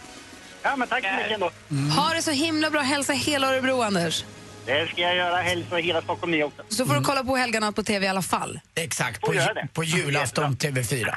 [0.62, 1.50] Ja, men tack så mycket ändå.
[1.96, 2.80] Ha det så himla bra.
[2.80, 4.24] Hälsa hela Örebro, Anders.
[4.66, 5.36] Det ska jag göra.
[5.36, 6.62] Hälsa hela Stockholm med också.
[6.68, 8.60] Så får du kolla på helgarna på TV i alla fall.
[8.74, 9.68] Exakt, på, det.
[9.72, 11.14] på julafton TV4.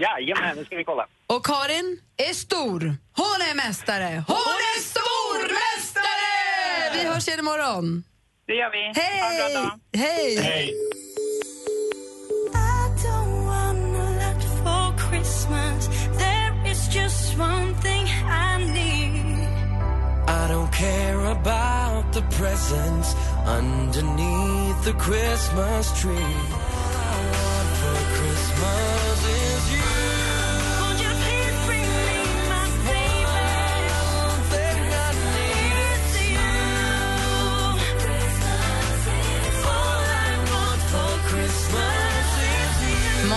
[0.00, 1.06] Jajamän, nu ska vi kolla.
[1.34, 2.80] Och Karin är stor.
[3.16, 4.24] Hon är mästare.
[4.26, 6.32] Hon är stormästare!
[6.94, 8.04] Vi hörs igen imorgon.
[8.46, 9.00] Det gör vi.
[9.00, 9.20] Hej!
[9.96, 10.36] Hej!
[10.42, 10.74] Hej!
[20.28, 23.14] I don't care about the presents
[23.46, 26.12] underneath the Christmas tree.
[26.12, 26.50] All
[26.94, 29.49] I want for Christmas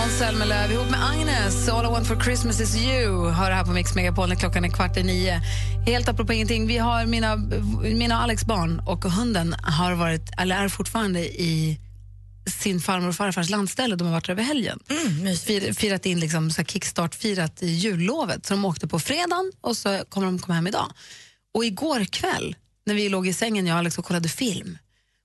[0.04, 1.68] Måns Zelmerlöw ihop med Agnes.
[1.68, 3.30] All I want for Christmas is you.
[3.30, 5.40] Hör här på Mix Megapol när klockan är kvart i nio.
[5.86, 6.66] Helt apropå ingenting.
[6.66, 7.36] Vi har mina,
[7.82, 11.80] mina och Alex barn och hunden har varit, eller är fortfarande i
[12.46, 13.96] sin farmor och farfars landställe.
[13.96, 14.78] De har varit där över helgen.
[15.44, 18.46] Fir, firat in liksom, så kickstart-firat i jullovet.
[18.46, 20.86] Så de åkte på fredagen och så kommer de komma hem idag.
[21.54, 24.78] Och igår kväll, när vi låg i sängen, jag och Alex och kollade film,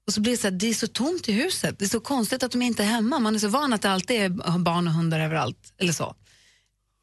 [0.09, 1.79] och så blir det så här, det är så tomt i huset.
[1.79, 3.19] Det är så konstigt att de inte är hemma.
[3.19, 5.73] Man är så van att det alltid är barn och hundar överallt.
[5.77, 6.15] Eller så.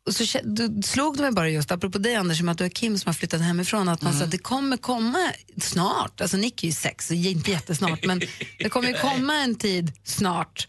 [0.07, 2.69] Och så då slog de mig bara just, apropå dig Anders, som att du är
[2.69, 6.21] Kim som har flyttat hemifrån, att man sa att det kommer komma snart.
[6.21, 8.21] Alltså Nick är ju sex, inte jättesnart, men
[8.59, 10.69] det kommer ju komma en tid snart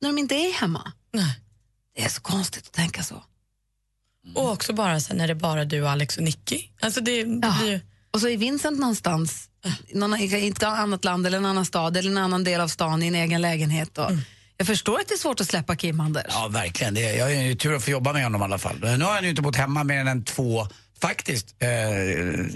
[0.00, 0.92] när de inte är hemma.
[1.96, 3.24] Det är så konstigt att tänka så.
[4.34, 6.62] Och också bara sen när det är bara du, Alex och Nicky.
[6.80, 7.56] Alltså det Ja.
[7.62, 7.80] blir.
[8.10, 9.48] Och så är Vincent någonstans,
[9.94, 13.02] någon, i ett annat land eller en annan stad eller en annan del av stan
[13.02, 13.98] i en egen lägenhet.
[13.98, 14.10] Och
[14.56, 16.24] Jag förstår att det är svårt att släppa Kim, Anders.
[16.28, 16.94] Ja, verkligen.
[16.94, 18.76] Det är, jag är ju tur att få jobba med honom i alla fall.
[18.80, 20.68] Nu har han ju inte bott hemma mer än två,
[21.00, 21.54] faktiskt.
[21.58, 21.68] Eh,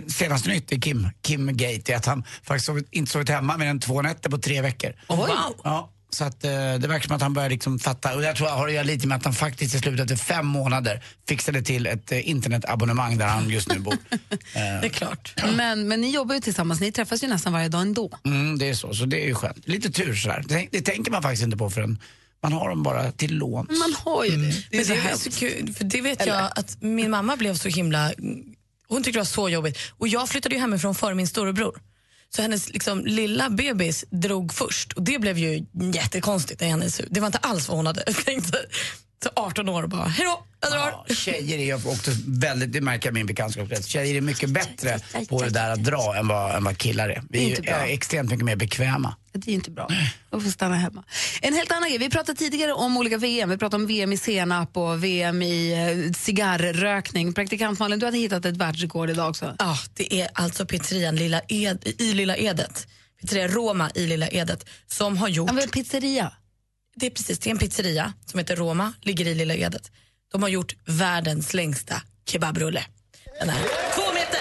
[0.08, 3.66] senaste nytt i Kim, Kim Gate är att han faktiskt sovit, inte sovit hemma mer
[3.66, 4.92] än två nätter på tre veckor.
[5.08, 5.28] Wow.
[5.64, 8.14] Ja, så att, eh, det verkar som att han börjar liksom fatta.
[8.14, 10.16] Och jag tror jag har att göra lite med att han faktiskt till slut efter
[10.16, 13.96] fem månader fixade till ett eh, internetabonnemang där han just nu bor.
[14.52, 15.34] Det är klart.
[15.56, 18.18] Men, men ni jobbar ju tillsammans, ni träffas ju nästan varje dag ändå.
[18.24, 19.68] Mm, det är så, så det är ju skönt.
[19.68, 20.44] Lite tur sådär.
[20.48, 21.98] Det, det tänker man faktiskt inte på förrän
[22.42, 23.68] man har dem bara till låns.
[23.68, 24.54] Man har ju det.
[24.70, 27.54] Det är så det, är så kul, för det vet jag att min mamma blev
[27.54, 28.12] så himla...
[28.88, 29.78] Hon tyckte det var så jobbigt.
[29.98, 31.80] Och jag flyttade ju hemifrån före min storebror.
[32.34, 36.62] Så hennes liksom, lilla bebis drog först och det blev ju jättekonstigt.
[36.62, 38.66] i Hennes, det var inte alls vad hon hade tänkt sig.
[39.22, 41.04] Så 18 år och bara, hej då, jag drar.
[41.08, 44.98] Ja, tjejer är också väldigt, det märker jag i min bekantskapskrets, tjejer är mycket bättre
[45.28, 47.22] på det där att dra än vad, än vad killar är.
[47.28, 47.72] Vi är bra.
[47.72, 49.16] eh, extremt mycket mer bekväma.
[49.32, 49.88] Det är inte bra.
[50.30, 51.04] De får stanna hemma.
[51.42, 51.98] En helt annan grej.
[51.98, 53.50] Vi pratade tidigare om olika VM.
[53.50, 57.32] Vi pratade om VM i senap och VM i eh, cigarrrökning.
[57.32, 59.54] Praktikant Malin, du hade hittat ett världsrekord idag också.
[59.58, 62.86] Ja, det är alltså pizzerian Lilla Ed, i Lilla Edet.
[63.20, 65.48] Pizzeria Roma i Lilla Edet som har gjort...
[65.50, 66.32] Ja, men pizzeria?
[67.00, 69.90] Det är precis, det är en pizzeria som heter Roma, ligger i Lilla Edet.
[70.32, 72.84] De har gjort världens längsta kebabrulle.
[73.40, 73.54] Den är
[73.94, 74.40] två meter!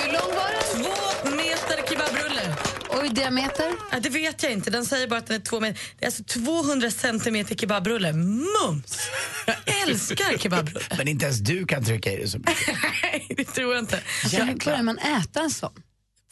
[0.00, 0.84] Hur lång var den?
[0.84, 2.56] Två meter kebabrulle.
[2.88, 3.72] Och i diameter?
[3.92, 4.70] Ja, det vet jag inte.
[4.70, 5.80] Den säger bara att den är två meter.
[5.98, 8.12] Det är alltså 200 centimeter kebabrulle.
[8.12, 8.98] Mums!
[9.46, 10.96] Jag älskar kebabrulle.
[10.98, 12.56] Men inte ens du kan trycka i det så mycket.
[13.02, 14.00] Nej, det tror jag inte.
[14.32, 15.72] Hur börjar man äta en sån?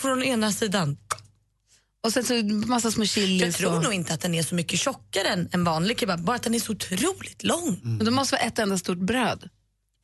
[0.00, 0.96] Från ena sidan.
[2.04, 3.42] Och sen så massa små chilis.
[3.42, 3.82] Jag tror och...
[3.82, 6.54] nog inte att den är så mycket tjockare än en vanlig kebab, bara att den
[6.54, 7.80] är så otroligt lång.
[7.82, 9.48] Men det måste vara ett enda stort bröd.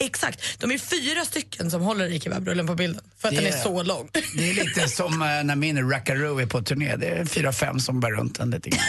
[0.05, 0.61] Exakt.
[0.61, 3.59] De är fyra stycken som håller i kebabrullen på bilden, för att Det den är
[3.59, 4.09] så lång.
[4.13, 6.97] Det är lite som eh, när min Rackaroo är på turné.
[6.97, 8.81] Det är fyra, fem som bär runt den lite grann.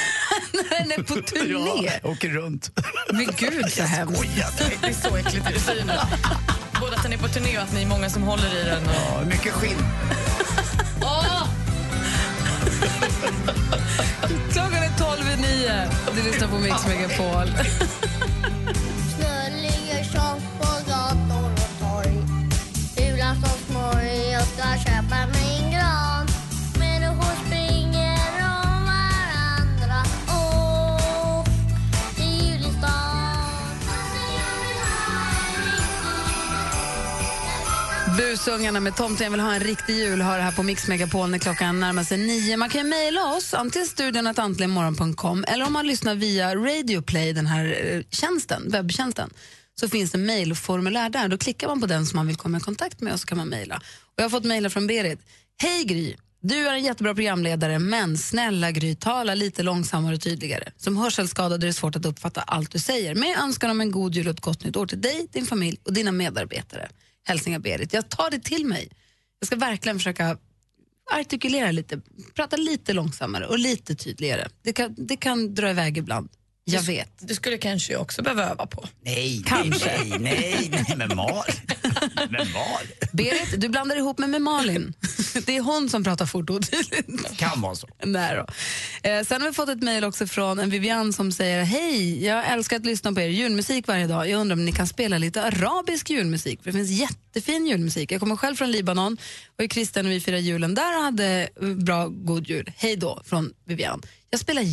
[0.69, 1.91] Den är på turné.
[2.03, 2.71] Ja, åker runt.
[3.11, 4.23] Men gud så hemskt.
[4.81, 5.93] Det är så äckligt säger nu.
[6.79, 8.83] Både att den är på turné och att ni är många som håller i den.
[8.83, 8.93] Och...
[8.95, 9.77] Ja, mycket skinn.
[11.01, 11.40] Åh!
[14.53, 15.89] Klockan är tolv i nio.
[16.15, 17.47] Du lyssnar på Mix Megapol.
[38.31, 41.29] Busungarna med Tomten jag vill ha en riktig jul har det här på Mix Megapol
[41.29, 42.57] när klockan närmar sig nio.
[42.57, 44.27] Man kan mejla oss, antingen studion
[45.47, 49.29] eller om man lyssnar via Radio Play, den här eh, tjänsten, webbtjänsten,
[49.79, 51.27] så finns det mejlformulär där.
[51.27, 53.37] Då klickar man på den som man vill komma i kontakt med och så kan
[53.37, 53.75] man mejla.
[53.75, 55.19] Och jag har fått mejla från Berit.
[55.61, 56.15] Hej Gry!
[56.41, 60.71] Du är en jättebra programledare, men snälla Gry, tala lite långsammare och tydligare.
[60.77, 63.15] Som hörselskadad är det svårt att uppfatta allt du säger.
[63.15, 65.77] Med önskan om en god jul och ett gott nytt år till dig, din familj
[65.83, 66.89] och dina medarbetare.
[67.23, 67.93] Hälsningar Berit.
[67.93, 68.89] Jag tar det till mig.
[69.39, 70.37] Jag ska verkligen försöka
[71.13, 72.01] artikulera lite,
[72.35, 74.47] prata lite långsammare och lite tydligare.
[74.61, 76.29] Det kan, det kan dra iväg ibland.
[76.63, 77.09] Jag vet.
[77.19, 78.87] Du skulle kanske också behöva öva på.
[79.05, 79.97] Nej, Kanske.
[79.97, 81.43] nej, nej, nej, men Mal.
[82.29, 82.87] Men Mal.
[83.11, 84.93] Berit, du blandar ihop mig med Malin.
[85.45, 86.59] Det är hon som pratar fort och.
[87.37, 87.87] Kan vara så.
[88.03, 88.45] Nej då.
[89.09, 92.47] Eh, sen har vi fått ett mejl också från en Vivian som säger Hej, jag
[92.47, 94.29] älskar att lyssna på er julmusik varje dag.
[94.29, 98.11] Jag undrar om ni kan spela lite arabisk julmusik, för det finns jättefin julmusik.
[98.11, 99.17] Jag kommer själv från Libanon
[99.57, 102.71] och är kristen och vi firar julen där och hade eh, bra, god jul.
[102.77, 104.01] Hej då från Vivian.
[104.33, 104.63] Jag spelar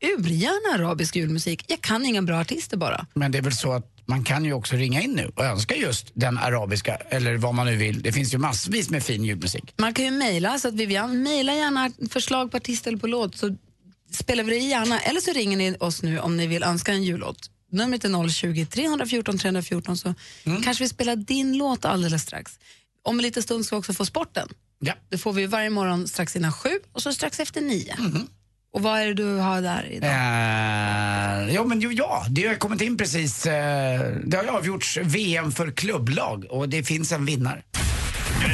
[0.00, 1.64] urgärna arabisk julmusik.
[1.66, 3.06] Jag kan inga bra artister bara.
[3.14, 5.76] Men det är väl så att man kan ju också ringa in nu och önska
[5.76, 8.02] just den arabiska, eller vad man nu vill.
[8.02, 9.74] Det finns ju massvis med fin julmusik.
[9.76, 13.36] Man kan ju mejla, så att Vivian, mejla gärna förslag på artist eller på låt
[13.36, 13.56] så
[14.10, 15.00] spelar vi det gärna.
[15.00, 17.50] Eller så ringer ni oss nu om ni vill önska en jullåt.
[17.70, 20.14] Numret är 020 314 314 så
[20.64, 22.58] kanske vi spelar din låt alldeles strax.
[23.02, 24.48] Om en liten stund ska vi också få sporten.
[24.78, 24.94] Ja.
[25.08, 27.96] Det får vi varje morgon strax innan sju och så strax efter nio.
[28.74, 30.10] Och vad är det du har där idag?
[30.10, 33.46] Eh, ja, men jo, ja, det har kommit in precis.
[33.46, 37.62] Eh, det har avgjorts VM för klubblag och det finns en vinnare.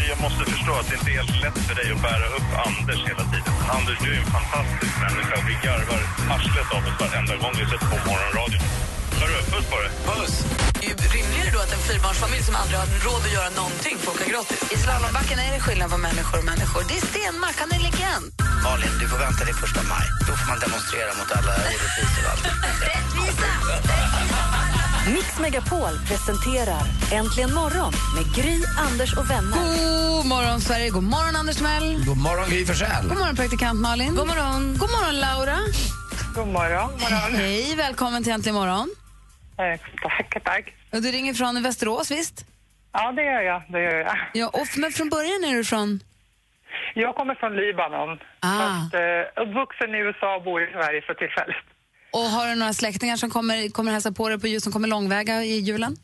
[0.09, 3.01] Jag måste förstå att det inte är helt lätt för dig att bära upp Anders
[3.09, 3.55] hela tiden.
[3.77, 6.03] Anders, du är en fantastisk människa och vi garvar
[6.35, 8.90] arslet av oss varenda gång vi sätter på morgonradion.
[9.27, 9.91] Puss på dig.
[10.09, 10.35] Puss!
[10.81, 13.97] Det är ju rimligare då att en fyrbarnsfamilj som aldrig har råd att göra någonting
[14.03, 14.61] får åka gratis.
[14.75, 16.81] I slalombacken är det skillnad på människor och människor.
[16.89, 18.27] Det är Stenmark, han är legend.
[18.65, 20.07] Malin, du får vänta till första maj.
[20.27, 22.45] Då får man demonstrera mot alla orättvisor och allt.
[25.15, 28.57] Mix Megapol presenterar Äntligen morgon med Gry,
[28.87, 29.59] Anders och vänner.
[30.17, 30.91] God morgon, Sverige.
[30.91, 32.05] God morgon, Anders Timell.
[32.07, 33.09] God morgon, Gry Forssell.
[33.09, 34.15] God morgon, praktikant Malin.
[34.15, 34.77] God morgon.
[34.79, 35.59] God morgon, Laura.
[36.35, 36.91] God morgon.
[37.01, 37.35] morgon.
[37.35, 38.91] Hej, välkommen till Äntligen morgon.
[39.61, 40.75] Eh, tack, tack.
[40.93, 42.47] Och du ringer från Västerås, visst?
[42.93, 43.63] Ja, det gör jag.
[43.69, 44.17] Det gör jag.
[44.35, 46.01] Ja, och, men från början är du från?
[46.95, 48.19] Jag kommer från Libanon.
[48.41, 48.59] Ah.
[48.61, 51.65] Fast, eh, uppvuxen i USA och bor i Sverige för tillfället.
[52.13, 54.89] Och har du några släktingar som kommer, kommer hälsa på dig på jul, som kommer
[54.89, 55.97] långväga i julen?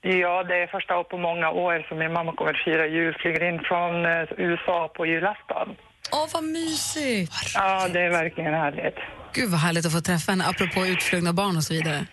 [0.00, 3.16] Ja, det är första år på många år som min mamma kommer att fira jul.
[3.20, 5.68] Flyger in från eh, USA på julafton.
[6.12, 7.32] Åh, vad mysigt!
[7.54, 8.98] Ja, det är verkligen härligt.
[9.32, 12.06] Gud vad härligt att få träffa henne, apropå utflugna barn och så vidare.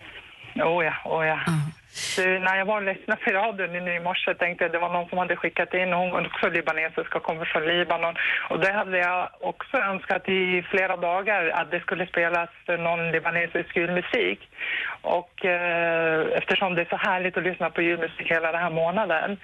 [0.59, 1.39] Oh ja, oh ja.
[2.15, 4.93] Du, när jag var och lyssnade på radion nu i morse tänkte jag det var
[4.93, 8.15] någon som hade skickat in, hon också libanesisk och kommer från Libanon.
[8.49, 13.75] Och det hade jag också önskat i flera dagar att det skulle spelas någon libanesisk
[13.75, 14.39] julmusik.
[15.01, 19.37] Och eh, eftersom det är så härligt att lyssna på julmusik hela den här månaden.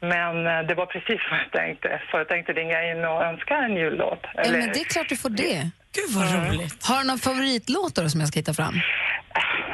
[0.00, 3.54] Men eh, det var precis vad jag tänkte, så jag tänkte ringa in och önska
[3.56, 4.22] en jullåt.
[4.34, 5.70] Ja, men det är klart du får det.
[5.96, 6.86] Gud vad roligt.
[6.86, 8.74] Har du någon favoritlåt då som jag ska hitta fram?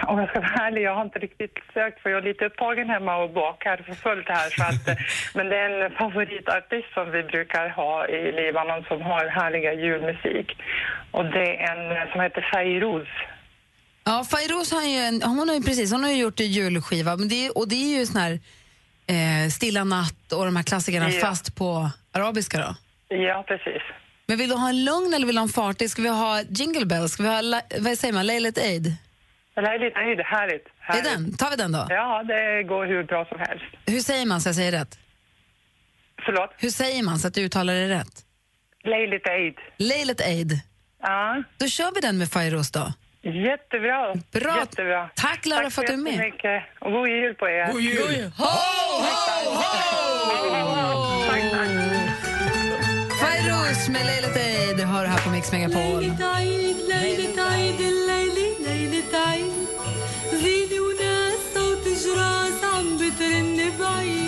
[0.07, 3.15] Om jag ska vara ärlig, jag har inte riktigt sökt för jag lite upptagen hemma
[3.25, 4.49] och bakar för fullt här.
[4.59, 4.97] Så att, eh,
[5.37, 10.49] men det är en favoritartist som vi brukar ha i Libanon som har härliga julmusik.
[11.17, 13.09] Och det är en eh, som heter Fairouz.
[14.05, 17.17] Ja, Fairoz har ju, en, hon har ju precis, hon har ju gjort en julskiva,
[17.17, 18.33] men det och det är ju sån här
[19.15, 21.21] eh, Stilla natt och de här klassikerna Ja.
[21.21, 22.75] fast på arabiska då.
[23.17, 23.83] Ja, precis.
[24.29, 25.91] Men vill du ha en lugn eller vill du ha en fartig?
[25.91, 27.13] Ska vi ha Jingle Bells?
[27.13, 28.87] Ska vi ha, vad säger man, Laylet Aid?
[29.63, 30.67] Nej, det är härligt.
[30.79, 31.07] härligt.
[31.07, 31.37] Är den?
[31.37, 31.87] Tar vi den då?
[31.89, 33.65] Ja, det går hur bra som helst.
[33.87, 34.99] Hur säger man så jag säger rätt?
[36.25, 36.51] Förlåt?
[36.57, 38.25] Hur säger man så att du uttalar det rätt?
[38.85, 39.55] Leilet Aid.
[39.77, 40.53] Leilet Aid.
[41.03, 41.43] Ja.
[41.59, 42.93] Då kör vi den med Fairos då.
[43.23, 44.15] Jättebra.
[44.33, 44.57] Bra.
[44.61, 45.11] Jättebra.
[45.15, 46.19] Tack Lara Tack för att du är med.
[46.19, 46.41] Tack
[46.81, 47.73] så och god jul på er.
[47.73, 48.31] God jul.
[48.39, 49.63] Ho, ho, ho!
[53.21, 56.01] Fairos med Leilet Aid har här på Mix Megapol.
[56.01, 58.36] Leilet Aid, Leilet Aid, Leilet
[58.87, 59.53] ليلة عيد
[60.43, 64.26] زينة وناس صوت جراس عم بترن بعيد.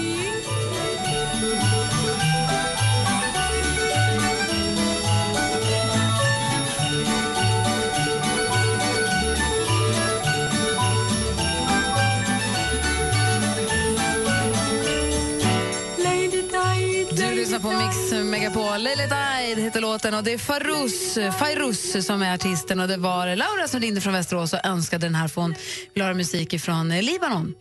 [18.18, 18.82] Mix Megapol.
[18.82, 23.36] Laylet Aid heter låten och det är Farouz, Fairuz som är artisten och det var
[23.36, 25.54] Laura som ringde från Västerås och önskade den här för hon
[25.94, 27.54] vill musik från Libanon.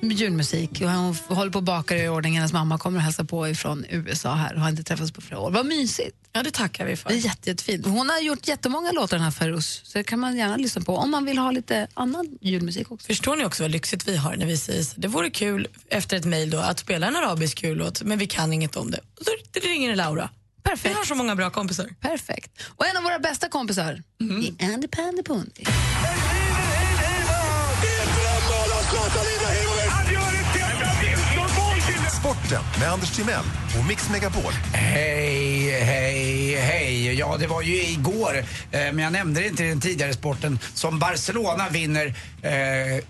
[0.00, 0.70] Julmusik.
[0.82, 2.34] Och hon håller på att baka i ordning.
[2.34, 5.40] Hennes mamma kommer och hälsa på ifrån USA här och har inte träffats på flera
[5.40, 5.50] år.
[5.50, 6.23] Vad mysigt.
[6.36, 7.08] Ja, det tackar vi för.
[7.08, 7.86] Det är jätte, jättefint.
[7.86, 10.96] Hon har gjort jättemånga låtar den här Fairuz så det kan man gärna lyssna på
[10.96, 13.06] om man vill ha lite annan julmusik också.
[13.06, 15.00] Förstår ni också vad lyxigt vi har när vi säger så?
[15.00, 18.76] Det vore kul efter ett mejl att spela en arabisk jullåt men vi kan inget
[18.76, 18.98] om det.
[18.98, 20.30] Och då ringer Laura.
[20.62, 20.94] Perfekt.
[20.94, 21.88] Vi har så många bra kompisar.
[22.00, 22.62] Perfekt.
[22.76, 24.02] Och en av våra bästa kompisar
[24.58, 25.64] är Andy Pandy Pundy.
[32.44, 33.44] Sporten med Anders Timell
[33.78, 34.52] och Mix Megapol.
[34.72, 37.14] Hej, hej, hej.
[37.14, 38.38] Ja, det var ju igår,
[38.70, 42.06] eh, men jag nämnde det inte i den tidigare sporten, som Barcelona vinner
[42.42, 43.04] eh,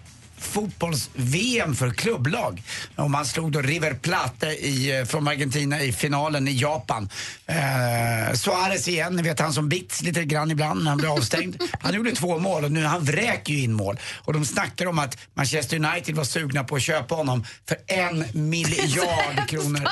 [0.45, 2.63] fotbolls-VM för klubblag.
[2.97, 7.09] Och man slog då River Plate i, eh, från Argentina i finalen i Japan.
[7.47, 11.63] Eh, Suarez igen, ni vet han som bits lite grann ibland när han blir avstängd.
[11.81, 13.99] Han gjorde två mål och nu han vräker ju in mål.
[14.25, 18.25] Och de snackar om att Manchester United var sugna på att köpa honom för en
[18.33, 19.89] miljard kronor.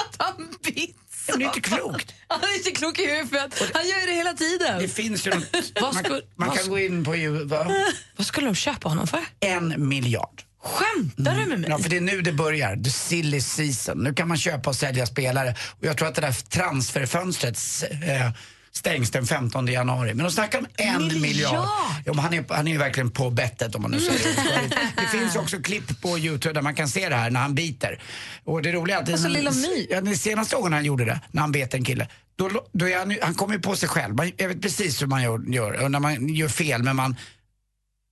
[1.29, 2.15] Men det är inte klokt.
[2.29, 3.63] Han är inte klok i huvudet.
[3.75, 4.79] Han gör det hela tiden.
[4.83, 5.45] Det finns ju något.
[5.81, 7.67] Vad Man, skulle- man kan gå in på ju, va?
[8.17, 9.21] Vad skulle de köpa honom för?
[9.41, 10.43] En miljard.
[10.65, 11.71] Skämtar du med mig?
[11.71, 12.77] Ja, för det är nu det börjar.
[12.85, 13.99] The silly season.
[13.99, 15.55] Nu kan man köpa och sälja spelare.
[15.81, 17.59] Och jag tror att det där transferfönstret
[17.91, 18.31] eh,
[18.75, 20.15] stängs den 15 januari.
[20.15, 21.21] Men de snackar om en Miljard?
[21.21, 21.69] miljard.
[22.05, 24.77] Ja, han, är, han är ju verkligen på bettet om man nu säger det.
[24.97, 28.03] Det finns också klipp på Youtube där man kan se det här när han biter.
[28.45, 29.87] Och det roliga är att Alltså, den, Lilla My.
[29.91, 32.99] ja, den senaste gången han gjorde det, när han bet en kille, då, då är
[32.99, 34.15] han, han kommer ju på sig själv.
[34.15, 37.17] Man, jag vet precis hur man gör, gör och när man gör fel men man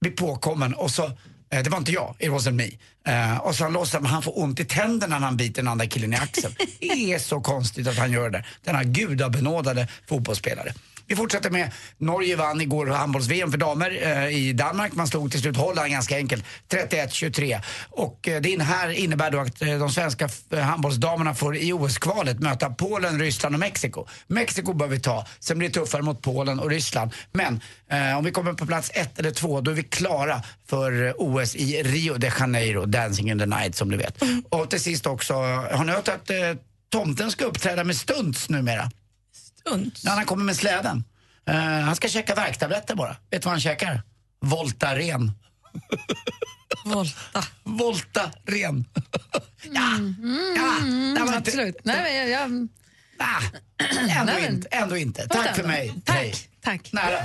[0.00, 1.11] blir påkommen och så
[1.51, 2.70] eh, det var inte jag, it wasn't me.
[3.07, 5.68] Eh, och så han låtsas att han får ont i tänderna när han biter den
[5.68, 6.55] andra killen i axeln.
[6.80, 8.44] det är så konstigt att han gör det.
[8.64, 10.72] Denna gudabenådade fotbollsspelare.
[11.11, 14.92] Vi fortsätter med Norge vann igår handbolls-VM för damer eh, i Danmark.
[14.92, 17.61] Man slog till slut Holland ganska enkelt, 31-23.
[17.90, 22.38] Och eh, det här innebär då att eh, de svenska f- handbollsdamerna får i OS-kvalet
[22.40, 24.06] möta Polen, Ryssland och Mexiko.
[24.26, 27.11] Mexiko bör vi ta, sen blir det tuffare mot Polen och Ryssland.
[27.32, 31.06] Men eh, om vi kommer på plats ett eller två, då är vi klara för
[31.06, 34.22] eh, OS i Rio de Janeiro, Dancing in the night som du vet.
[34.48, 36.36] Och till sist också, har ni hört att eh,
[36.92, 38.90] tomten ska uppträda med stunts numera?
[39.61, 40.04] Stunts?
[40.04, 41.04] Ja, han kommer med släden.
[41.48, 43.16] Eh, han ska käka värktabletter bara.
[43.30, 44.02] Vet du vad han käkar?
[44.40, 45.32] Voltaren.
[46.84, 47.44] Volta.
[47.64, 48.84] Voltaren.
[49.72, 50.72] ja, Mm, ja,
[51.14, 51.76] det var inte- absolut.
[51.84, 52.68] Nej, men jag, jag...
[53.18, 53.42] Ah,
[54.18, 55.28] ändå, Nej, men- inte, ändå inte.
[55.28, 55.68] Tack för ändå.
[55.68, 55.94] mig.
[56.04, 56.34] Tack, Hej.
[56.61, 56.92] tack.
[56.92, 57.18] Nära.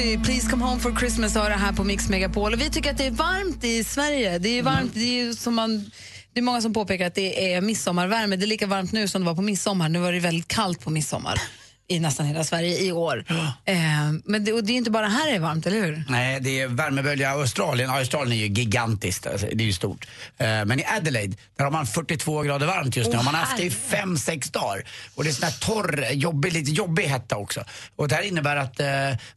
[0.00, 2.52] Jovi, Please come home for Christmas har det här på Mix Megapol.
[2.52, 4.38] Och vi tycker att det är varmt i Sverige.
[4.38, 5.90] Det är varmt, det är som man...
[6.32, 8.36] Det är många som påpekar att det är midsommarvärme.
[8.36, 9.88] Det är lika varmt nu som det var på midsommar.
[9.88, 11.40] Nu var det väldigt kallt på midsommar
[11.90, 13.24] i nästan hela Sverige i år.
[13.64, 13.76] Eh,
[14.24, 16.04] men det, och det är inte bara här det är varmt, eller hur?
[16.08, 17.90] Nej, det är värmebölja Australien.
[17.90, 20.06] Australien är ju gigantiskt, alltså, det är ju stort.
[20.38, 23.18] Eh, Men i Adelaide, där har man 42 grader varmt just nu.
[23.18, 24.06] Och man har haft det i herre.
[24.06, 24.82] 5-6 dagar.
[25.14, 27.64] Och det är sån här torr, jobbig, lite jobbig hetta också.
[27.96, 28.86] Och det här innebär att eh,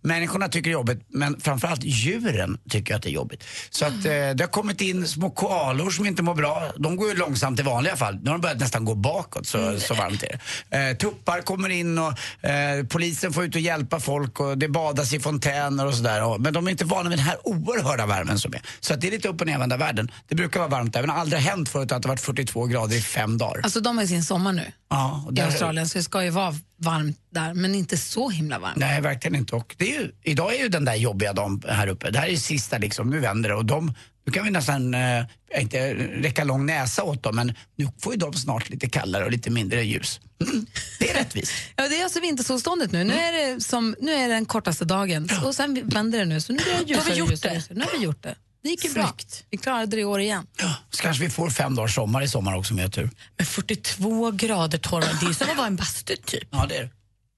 [0.02, 3.44] människorna tycker det är jobbigt, men framförallt djuren tycker att det är jobbigt.
[3.70, 6.72] Så att eh, det har kommit in små koalor som inte mår bra.
[6.78, 8.16] De går ju långsamt i vanliga fall.
[8.16, 10.40] Nu har de börjat nästan gå bakåt, så, så varmt är
[10.70, 10.90] det.
[10.90, 12.14] Eh, tuppar kommer in och
[12.44, 16.38] eh, polisen får ut och hjälpa folk och det badas i fontäner och sådär.
[16.40, 18.62] Men de är inte vana vid den här oerhörda värmen som är.
[18.80, 20.12] Så att det är lite upp och nervända världen.
[20.28, 22.66] Det brukar vara varmt där, men det har aldrig hänt förut att det varit 42
[22.66, 23.62] grader i fem dagar.
[23.64, 26.24] Alltså de har ju sin sommar nu Ja, och i där- Australien, så det ska
[26.24, 28.76] ju vara varmt där, men inte så himla varmt.
[28.78, 29.56] Nej, verkligen inte.
[29.56, 32.12] Och det är ju, idag är ju den där jobbiga dagen här uppe.
[32.12, 33.56] Det här är ju sista liksom, nu vänder det.
[33.56, 33.94] Och de,
[34.26, 35.26] nu kan vi nästan, eh,
[35.60, 39.32] inte räcka lång näsa åt dem, men nu får ju de snart lite kallare och
[39.32, 40.20] lite mindre ljus.
[40.48, 40.66] Mm,
[41.00, 41.52] det är rättvist.
[41.76, 43.04] Ja, det är alltså vintersolståndet nu.
[43.04, 46.42] Nu är det, som, nu är det den kortaste dagen och sen vänder det nu.
[46.42, 47.56] Så nu blir det Då har vi ljusare, gjort ljusare, det.
[47.56, 47.78] ljusare.
[47.78, 48.36] Nu har vi gjort det.
[48.64, 49.14] Det gick ju bra.
[49.50, 50.48] Vi klarade det i år igen.
[50.90, 53.10] Så kanske vi får fem dagars sommar i sommar också om vi har tur.
[53.38, 56.48] Men 42 grader torr, det är som att vara i en bastu typ.
[56.52, 56.90] Ja, det är.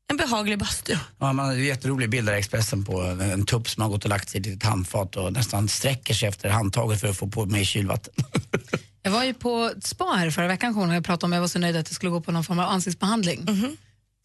[0.08, 0.96] En behaglig bastu.
[1.20, 3.90] Ja, man har en jätterolig bild där i Expressen på en, en tupp som har
[3.90, 7.18] gått och lagt sig i ett handfat och nästan sträcker sig efter handtaget för att
[7.18, 8.14] få på med kylvatten.
[9.04, 11.48] Jag var ju på ett spa här förra veckan kommer jag pratade om jag var
[11.48, 13.46] så nöjd att jag skulle gå på någon form av ansiktsbehandling.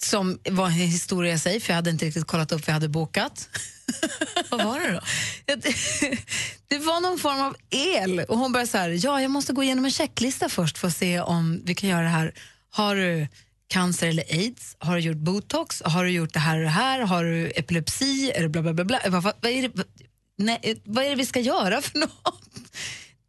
[0.02, 2.74] Som var en historia i sig, för jag hade inte riktigt kollat upp vad jag
[2.74, 3.48] hade bokat.
[4.50, 5.00] Vad var det då?
[5.44, 5.54] Det,
[6.68, 9.62] det var någon form av el och hon började så här, ja jag måste gå
[9.62, 12.34] igenom en checklista först för att se om vi kan göra det här.
[12.70, 13.28] Har du
[13.70, 14.76] cancer eller aids?
[14.78, 15.82] Har du gjort botox?
[15.84, 17.00] Har du gjort det här och det här?
[17.00, 18.32] Har du epilepsi?
[18.34, 18.84] Är det bla bla bla?
[18.84, 19.00] bla?
[19.08, 19.84] Vad, vad, är det,
[20.38, 22.42] nej, vad är det vi ska göra för något?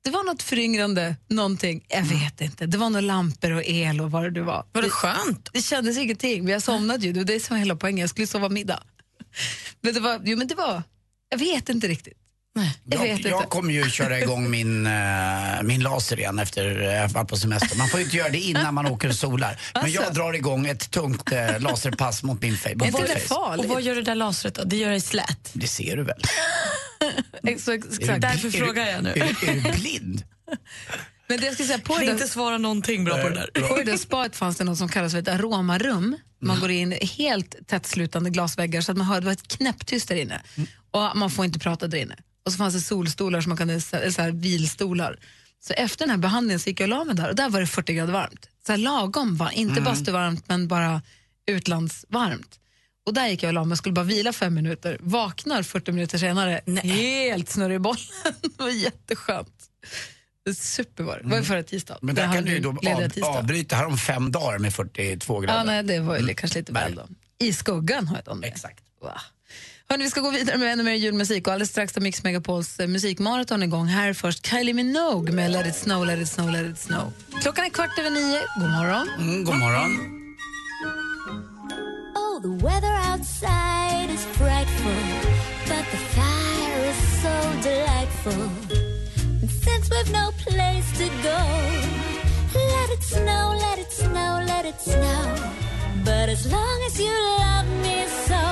[0.04, 1.86] Det var något föryngrande, någonting.
[1.88, 2.66] Jag vet inte.
[2.66, 4.66] Det var några lampor och el och vad det nu var.
[4.72, 5.50] Var det skönt?
[5.54, 7.14] Det kändes ingenting, men jag somnade ju.
[7.14, 8.00] Det var det som var hela poängen.
[8.00, 8.84] Jag skulle sova middag.
[9.82, 10.84] Men det var, jo, men det var,
[11.30, 12.21] jag vet inte riktigt.
[12.84, 13.30] Jag vet inte.
[13.30, 17.28] Jag kommer ju köra igång min, eh, min laser igen efter eh, jag har varit
[17.30, 17.78] på semester.
[17.78, 19.60] Man får ju inte göra det innan man åker och solar.
[19.74, 20.02] Men Alltså.
[20.04, 23.36] jag drar igång ett tungt eh, laserpass mot min fa- mot mitt face.
[23.58, 24.64] Och vad gör det där lasret då?
[24.64, 25.50] Det gör dig slät.
[25.54, 26.22] Det ser du väl?
[27.44, 28.20] Exakt, Är.
[28.20, 29.10] Därför frågar jag nu.
[29.10, 30.24] Är, du- är du blind?
[31.28, 33.68] Men det jag ska säga, på Kan det inte svara någonting bra på det där.
[33.68, 36.18] På det spaet fanns det något som kallas för ett aromarum.
[36.42, 40.08] Man går in i helt tättslutande glasväggar så att man hör det var ett knäpptyst
[40.08, 40.42] där inne.
[40.92, 42.16] Och man får inte prata där inne.
[42.46, 45.20] Och så fanns det solstolar som man kunde, så här, vilstolar.
[45.60, 47.60] Så efter den här behandlingen så gick jag och la mig där och där var
[47.60, 48.50] det 40 grader varmt.
[48.66, 49.84] Så här lagom var inte Mm.
[49.84, 51.02] bastuvarmt men bara
[51.48, 52.60] utlandsvarmt.
[53.06, 54.98] Och där gick jag och la mig och skulle bara vila fem minuter.
[55.02, 58.02] Vaknar 40 minuter senare helt snurrig i bollen.
[58.42, 59.68] det var jätteskönt.
[60.56, 61.24] Super var det.
[61.24, 61.98] Det var ju förra tisdag.
[62.02, 65.58] Men där kan du då av, avbryta här om fem dagar med 42 grader.
[65.58, 67.08] Ja, nej, det var ju kanske lite väl då.
[67.42, 68.44] I skuggan har jag dem.
[68.44, 68.84] Exakt.
[69.02, 69.12] Wow.
[69.90, 72.80] Hörrni, vi ska gå vidare med ännu mer julmusik och alldeles strax tar Mix Megapols
[72.80, 73.88] eh, musikmaraton igång.
[73.88, 77.14] Här är först Kylie Minogue med Let it snow, let it snow, let it snow.
[77.42, 78.40] Klockan är kvart över nio.
[78.60, 79.10] God morgon.
[79.18, 79.92] Mm, god morgon.
[82.16, 85.02] Oh, the weather outside is frightful,
[85.68, 87.36] but the fire is so
[87.70, 88.44] delightful.
[89.42, 91.40] And since we've no place to go,
[92.54, 95.71] let it snow, let it snow, let it snow.
[96.04, 98.44] But as long as you love me so,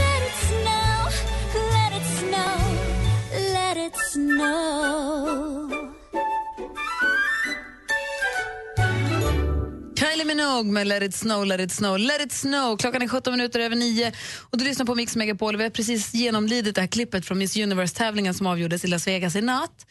[0.00, 1.08] let it snow,
[1.74, 2.54] let it snow,
[3.54, 5.68] let it snow.
[9.96, 12.76] Kylie Minogue med Let it snow, let it snow, let it snow.
[12.76, 14.12] Klockan är 17 minuter över 9
[14.50, 15.56] och du lyssnar på Mix Megapol.
[15.56, 19.36] Vi har precis genomlidit det här klippet från Miss Universe-tävlingen som avgjordes i Las Vegas
[19.36, 19.86] i natt.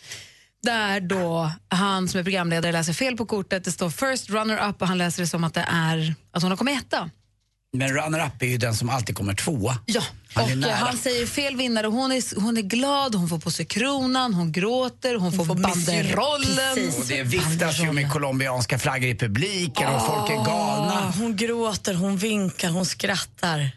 [0.67, 3.63] Där då han som är programledare läser fel på kortet.
[3.63, 6.57] Det står first runner-up och han läser det som att det är att hon har
[6.57, 7.09] kommit etta.
[7.73, 9.77] Men runner-up är ju den som alltid kommer tvåa.
[9.85, 10.01] Ja,
[10.33, 10.71] Han är och nära.
[10.71, 11.87] eh, han säger fel vinnare.
[11.87, 16.91] Hon är, hon är glad, hon får på sig kronan, hon gråter, hon, får, banderollen.
[16.99, 21.13] Och det viftas ju med colombianska flaggor i publiken och folk är galna.
[21.17, 23.71] Hon gråter, hon vinkar, hon skrattar.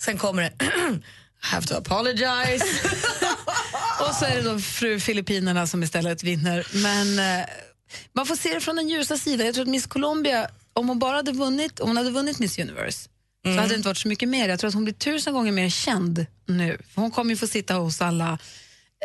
[0.00, 0.52] Sen kommer det
[1.40, 2.64] have to apologize.
[4.00, 6.66] Och så är det då fru Filippinerna som istället vinner.
[6.72, 7.46] Men eh,
[8.12, 9.46] man får se det från den ljusa sidan.
[9.46, 12.58] Jag tror att Miss Colombia, om hon bara hade vunnit, om hon hade vunnit Miss
[12.58, 13.08] Universe
[13.44, 14.48] så hade det inte varit så mycket mer.
[14.48, 16.78] Jag tror att hon blir tusen gånger mer känd nu.
[16.94, 18.38] För hon kommer ju få sitta hos alla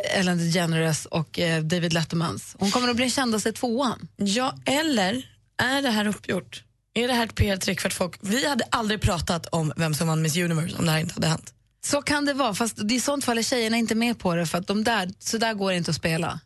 [0.06, 2.56] eh, Ellen DeGeneres och eh, David Lettermans.
[2.60, 4.08] Hon kommer att bli kändast i tvåan.
[4.16, 6.64] Ja, eller är det här uppgjort?
[6.94, 8.16] Är det här ett PR-trick för att folk...
[8.22, 11.28] Vi hade aldrig pratat om vem som vann Miss Universe om det här inte hade
[11.28, 11.54] hänt.
[11.86, 14.58] Så kan det vara, fast i sånt fall är tjejerna inte med på det för
[14.58, 16.40] att de där, så där går det inte att spela.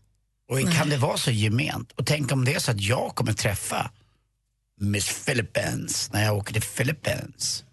[0.49, 1.91] Och kan det vara så gement?
[1.91, 3.91] Och tänk om det är så att jag kommer träffa
[4.79, 7.63] Miss Philippines när jag åker till Philippines.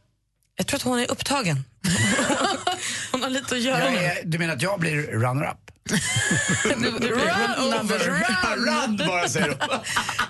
[0.56, 1.64] Jag tror att hon är upptagen.
[3.12, 5.63] hon har lite att göra Jag är, du menar att jag blir runner-up?
[5.90, 8.58] Run, number, run.
[8.66, 9.56] Run bara säger de.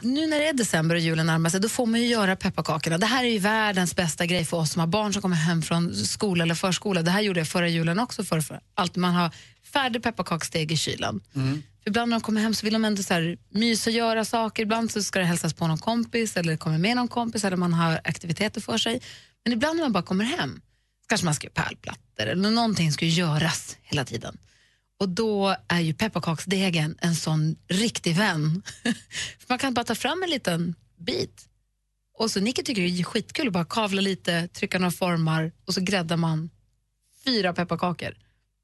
[0.08, 2.98] Nu när det är december och julen närmar sig, då får man ju göra pepparkakorna.
[2.98, 5.62] Det här är ju världens bästa grej för oss som har barn som kommer hem
[5.62, 7.02] från skola eller förskola.
[7.02, 8.24] Det här gjorde jag förra julen också.
[8.24, 9.30] För, för allt man har
[9.72, 11.20] färdig pepparkaksdeg i kylen.
[11.82, 14.24] För ibland när de kommer hem så vill de ändå så här, mysa och göra
[14.24, 14.62] saker.
[14.62, 17.74] Ibland så ska det hälsas på någon kompis eller kommer med någon kompis eller man
[17.74, 19.00] har aktiviteter för sig.
[19.44, 20.60] Men ibland när man bara kommer hem
[21.08, 24.38] kanske man ska göra pärlplattor eller någonting ska göras hela tiden.
[25.00, 28.62] Och då är ju pepparkaksdegen en sån riktig vän.
[29.48, 31.48] Man kan bara ta fram en liten bit.
[32.18, 35.74] Och så Nicke tycker det är skitkul att bara kavla lite, trycka några formar och
[35.74, 36.50] så gräddar man
[37.24, 38.14] fyra pepparkakor.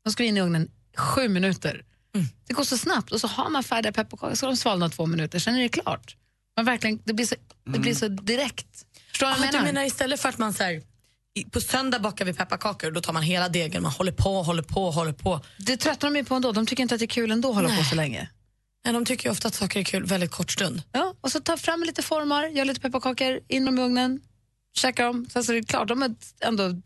[0.05, 1.85] De ska in i ugnen sju minuter.
[2.47, 5.39] Det går så snabbt och så har man färdiga pepparkakor så de svalnar två minuter,
[5.39, 6.17] sen är det klart.
[6.57, 7.35] Man verkligen, det, blir så,
[7.73, 8.87] det blir så direkt.
[9.11, 9.73] Förstår du vad Ah, jag du menar?
[9.73, 10.83] menar istället för att man så här,
[11.51, 14.91] på söndag bakar vi pepparkakor då tar man hela degen, man håller på, håller på,
[14.91, 15.41] håller på.
[15.59, 16.53] Det tröttnar de ju på ändå.
[16.53, 18.29] De tycker inte att det är kul ändå att hålla på så länge.
[18.85, 20.83] Nej, de tycker ofta att saker är kul väldigt kort stund.
[20.93, 24.21] Ja, och så ta fram lite formar, gör lite pepparkakor, in dem i ugnen,
[24.75, 25.27] käka dem.
[25.33, 26.81] Sen så är det klart, de har ändå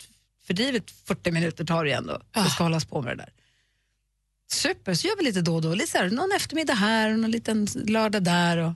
[0.47, 2.21] fördrivit 40 minuter tar det ju ändå.
[2.33, 3.33] Det ska hållas på med det där.
[4.53, 5.75] Super, så gör vi lite då och då.
[5.75, 8.59] Lite så här, någon eftermiddag här och någon liten lördag där.
[8.59, 8.73] Och...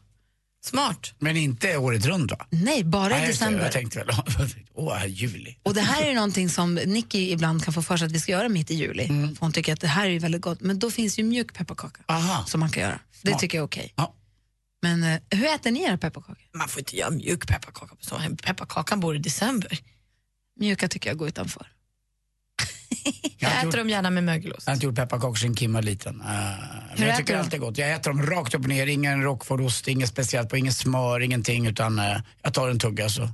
[0.68, 1.14] Smart.
[1.18, 2.46] Men inte året runt va?
[2.50, 3.26] Nej, bara i det.
[3.26, 3.62] december.
[3.62, 4.14] Jag tänkte väl,
[4.74, 5.56] åh, juli.
[5.62, 8.32] Och det här är någonting som Nicky ibland kan få för sig att vi ska
[8.32, 9.04] göra mitt i juli.
[9.04, 9.34] Mm.
[9.34, 10.60] För hon tycker att det här är väldigt gott.
[10.60, 12.02] Men då finns ju mjuk pepparkaka
[12.46, 13.00] som man kan göra.
[13.22, 13.40] Det Smart.
[13.40, 13.94] tycker jag är okej.
[14.82, 16.38] Men eh, hur äter ni era pepparkakor?
[16.54, 18.36] Man får inte göra mjuk pepparkaka på sommaren.
[18.36, 19.78] Pepparkakan bor i december.
[20.60, 21.66] Mjuka tycker jag går utanför.
[23.38, 24.62] Jag, äter gjort- dem gärna med mögelost.
[24.66, 26.14] Jag har inte gjort pepparkakor sedan Kim var liten.
[26.20, 26.26] Uh,
[26.96, 27.78] men jag tycker allt är gott.
[27.78, 28.86] Jag äter dem rakt upp och ner.
[28.86, 31.66] Ingen roquefortost, inget speciellt på, inget smör, ingenting.
[31.66, 33.28] Utan eh, jag tar en tugga så.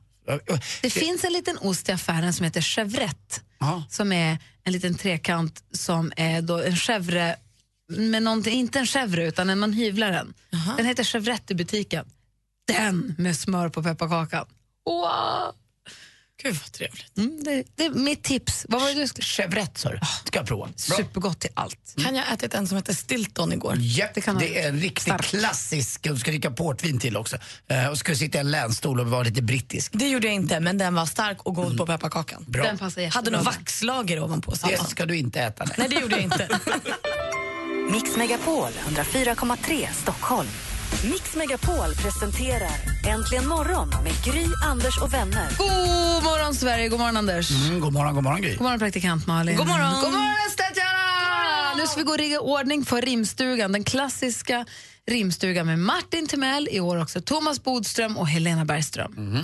[0.82, 3.40] Det finns en liten ost i affären som heter chevrette.
[3.88, 7.34] Som är en liten trekant som är då en chèvre
[7.88, 10.34] med någonting, inte en chèvre utan en, man hyvlar den.
[10.76, 12.06] Den heter chevrette i butiken.
[12.66, 14.46] Den med smör på pepparkakan.
[14.86, 15.54] Wow!
[16.42, 17.16] Gud vad trevligt.
[17.18, 18.66] Mm, det, det är mitt tips.
[18.68, 19.24] Vad var det du skulle...
[19.24, 19.98] Chevrette sa du.
[20.24, 20.66] Ska jag prova.
[20.66, 20.96] Bra.
[20.96, 21.94] Supergott till allt.
[22.04, 23.74] Kan jag ha ätit en som heter Stilton igår?
[23.78, 25.22] Japp, Det det, kan man- är en riktigt Stark.
[25.22, 26.02] klassisk.
[26.02, 27.36] Du ska dricka portvin till också.
[27.68, 29.90] Eh, och ska sitta i en länstol och vara lite brittisk.
[29.94, 32.44] Det gjorde jag inte, men den var stark och god på pepparkakan.
[32.48, 32.64] Bra.
[32.64, 33.18] Den passar jättebra.
[33.18, 34.50] Hade någon vaxlager ovanpå.
[34.50, 34.88] Det sallad.
[34.88, 35.64] ska du inte äta.
[35.64, 35.74] Nej.
[35.78, 36.48] Nej, det gjorde jag inte.
[37.92, 40.48] Mix Megapol 104,3 Stockholm.
[41.02, 42.70] Mix Megapol presenterar
[43.06, 45.48] Äntligen morgon med Gry, Anders och vänner.
[45.58, 47.50] God morgon Sverige, god morgon Anders.
[47.50, 48.52] Mm, god morgon, god morgon Gry.
[48.52, 49.56] God morgon praktikant Malin.
[49.56, 49.94] God morgon.
[50.02, 51.74] God morgon Statjana!
[51.76, 53.72] Nu ska vi gå och rigga ordning för rimstugan.
[53.72, 54.66] Den klassiska
[55.10, 59.38] rimstugan med Martin Timell, i år också Thomas Bodström och Helena Bergström.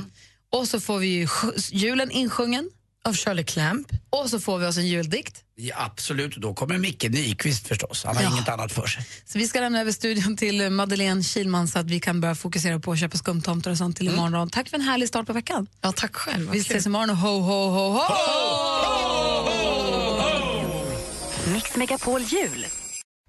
[0.53, 1.28] Och så får vi ju
[1.70, 2.70] julen insjungen.
[3.09, 3.86] Av Shirley Clamp.
[4.11, 5.42] Och så får vi oss en juldikt.
[5.57, 8.05] Ja, absolut, och då kommer Micke Nyqvist förstås.
[8.05, 8.30] Han har Ja.
[8.32, 9.05] inget annat för sig.
[9.24, 12.34] Så vi ska lämna över studion till eh, Madeleine Kilman så att vi kan börja
[12.34, 14.51] fokusera på att köpa skumtomtar och sånt till imorgon.
[14.51, 15.66] Tack för en härlig start på veckan.
[15.80, 16.46] Ja, tack själv.
[16.46, 18.03] vad Vi ses imorgon och ho, ho, ho, ho!
[21.53, 22.66] Mix Megapol jul.